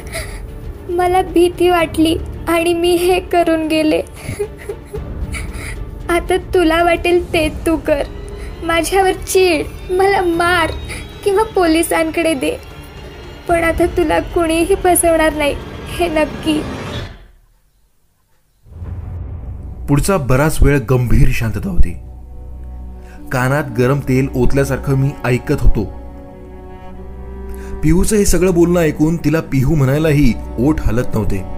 मला 0.88 1.22
भीती 1.22 1.70
वाटली. 1.70 2.16
आणि 2.48 2.72
मी 2.74 2.94
हे 2.94 3.20
करून 3.20 3.66
गेले. 3.66 4.00
आता 6.08 6.36
तुला 6.36 6.82
वाटेल 6.82 7.32
ते 7.32 7.48
तू 7.48 7.76
कर. 7.76 8.02
माझ्यावर 8.62 9.12
चीड 9.12 9.92
मला 9.92 10.22
मार 10.22 10.70
किंवा 11.24 11.42
पोलिसांकडे 11.42 12.34
दे. 12.34 12.56
पण 13.48 13.64
आता 13.64 13.86
तुला 13.86 14.18
कुणीही 14.20 14.74
फसवणार 14.74 15.32
नाही 15.32 15.54
हे 15.88 16.08
नक्की. 16.08 16.60
पुढचा 19.88 20.16
बराच 20.16 20.62
वेळ 20.62 20.78
गंभीर 20.90 21.28
शांतता 21.32 21.68
होती. 21.68 21.92
कानात 23.32 23.64
गरम 23.78 24.00
तेल 24.00 24.28
ओतल्यासारखं 24.34 24.94
मी 24.94 25.10
ऐकत 25.24 25.60
होतो. 25.60 25.84
पिहूचं 27.82 28.16
हे 28.16 28.24
सगळं 28.24 28.54
बोलणं 28.54 28.80
ऐकून 28.80 29.16
तिला 29.16 29.40
पिहू 29.40 29.74
म्हणायलाही 29.74 30.34
ओठ 30.58 30.80
हलत 30.80 31.06
नव्हते. 31.14 31.57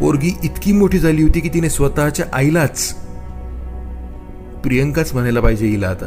पोरगी 0.00 0.32
इतकी 0.44 0.72
मोठी 0.72 0.98
झाली 0.98 1.22
होती 1.22 1.40
की 1.40 1.48
तिने 1.48 1.70
स्वतःच्या 1.70 2.26
आईलाच 2.32 2.94
प्रियंकाच 4.62 5.12
म्हणायला 5.12 5.40
पाहिजे 5.40 5.66
हिला 5.66 5.88
आता. 5.88 6.06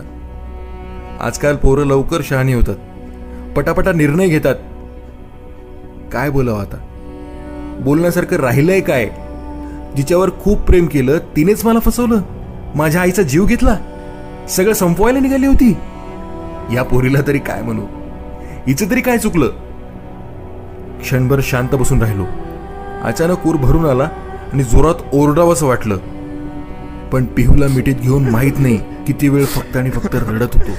आजकाल 1.22 1.56
पोरं 1.56 1.86
लवकर 1.86 2.22
शहाणी 2.24 2.54
होतात. 2.54 2.76
पटापटा 3.56 3.92
निर्णय 3.92 4.28
घेतात. 4.28 4.56
काय 6.12 6.30
बोलावं 6.30 6.62
आता? 6.62 6.78
बोलण्यासारखं 7.80 8.36
राहिलंय 8.36 8.80
काय? 8.80 9.10
जिच्यावर 9.98 10.30
खूप 10.30 10.60
प्रेम 10.60 10.86
केलं 10.86 11.18
तिनेच 11.18 11.66
मला 11.66 11.80
फसवलं. 11.80 12.22
माझ्या 12.76 13.02
आईचा 13.02 13.22
जीव 13.22 13.46
घेतला. 13.46 13.78
सगळं 14.50 14.74
संपवायला 14.74 15.20
निघाली 15.20 15.46
होती. 15.46 15.72
या 16.76 16.84
पोरीला 16.84 17.20
तरी 17.28 17.40
काय 17.40 17.62
म्हणू? 17.62 17.86
हिचं 18.68 18.86
तरी 18.92 19.02
काय 19.02 19.18
चुकलं? 19.18 19.48
क्षणभर 21.02 21.40
शांत 21.44 21.76
बसून 21.76 22.02
राहिलो. 22.02 22.26
अचानक 23.04 23.46
ऊर 23.48 23.56
भरून 23.56 23.86
आला 23.86 24.04
आणि 24.54 24.64
जोरात 24.64 25.04
ओरडावंसं 25.14 25.66
वाटलं. 25.66 25.98
पण 27.12 27.26
पिहूला 27.36 27.68
मिठीत 27.68 27.96
घेऊन 27.96 28.30
माहीत 28.30 28.60
नाही 28.60 28.78
किती 29.08 29.30
वेळ 29.30 29.46
फक्त 29.46 29.78
आणि 29.78 29.90
फक्त 29.90 30.16
रडत 30.16 30.56
होतो. 30.56 30.72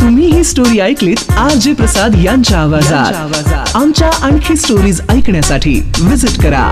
तुम्ही 0.00 0.26
ही 0.26 0.42
स्टोरी 0.44 0.78
ऐकलीत 0.80 1.30
आर 1.30 1.54
जे 1.54 1.72
प्रसाद 1.74 2.14
यांच्या 2.16 2.58
आवाजात. 2.58 3.65
आमच्या 3.76 4.08
आणखी 4.22 4.56
स्टोरीज 4.56 5.00
ऐकण्यासाठी 5.08 5.72
विजिट 6.00 6.42
करा 6.42 6.70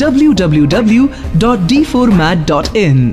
W 0.00 0.32
W 0.38 0.64
W 0.64 1.06
dot 1.34 1.58
D 1.58 1.82
four 1.84 2.08
mat 2.08 2.36
dot 2.48 2.76
in 2.76 3.08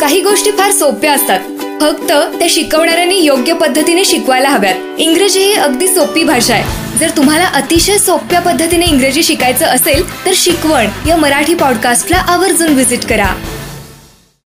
काही 0.00 0.20
गोष्टी 0.20 0.50
फार 0.50 0.70
सोप्या 0.72 1.12
असतात. 1.12 1.40
फक्त 1.80 2.12
त्या 2.38 2.46
शिकवणाऱ्यांनी 2.50 3.18
योग्य 3.20 3.52
पद्धतीने 3.52 4.04
शिकवायला 4.04 4.48
हव्यात. 4.48 4.74
इंग्रजी 4.98 5.40
ही 5.40 5.52
अगदी 5.52 5.88
सोपी 5.88 6.24
भाषा 6.24 6.54
आहे. 6.54 6.98
जर 6.98 7.10
तुम्हाला 7.16 7.46
अतिशय 7.54 7.98
सोप्या 7.98 8.40
पद्धतीने 8.40 8.86
इंग्रजी 8.86 9.22
शिकायचं 9.22 9.66
असेल 9.66 10.26
तर 10.26 10.32
शिकवण 10.34 10.86
या 11.08 11.16
मराठी 11.16 11.54
पॉडकास्टला 11.54 12.16
आवर्जून 12.16 12.72
व्हिजिट 12.74 13.04
करा. 13.04 13.34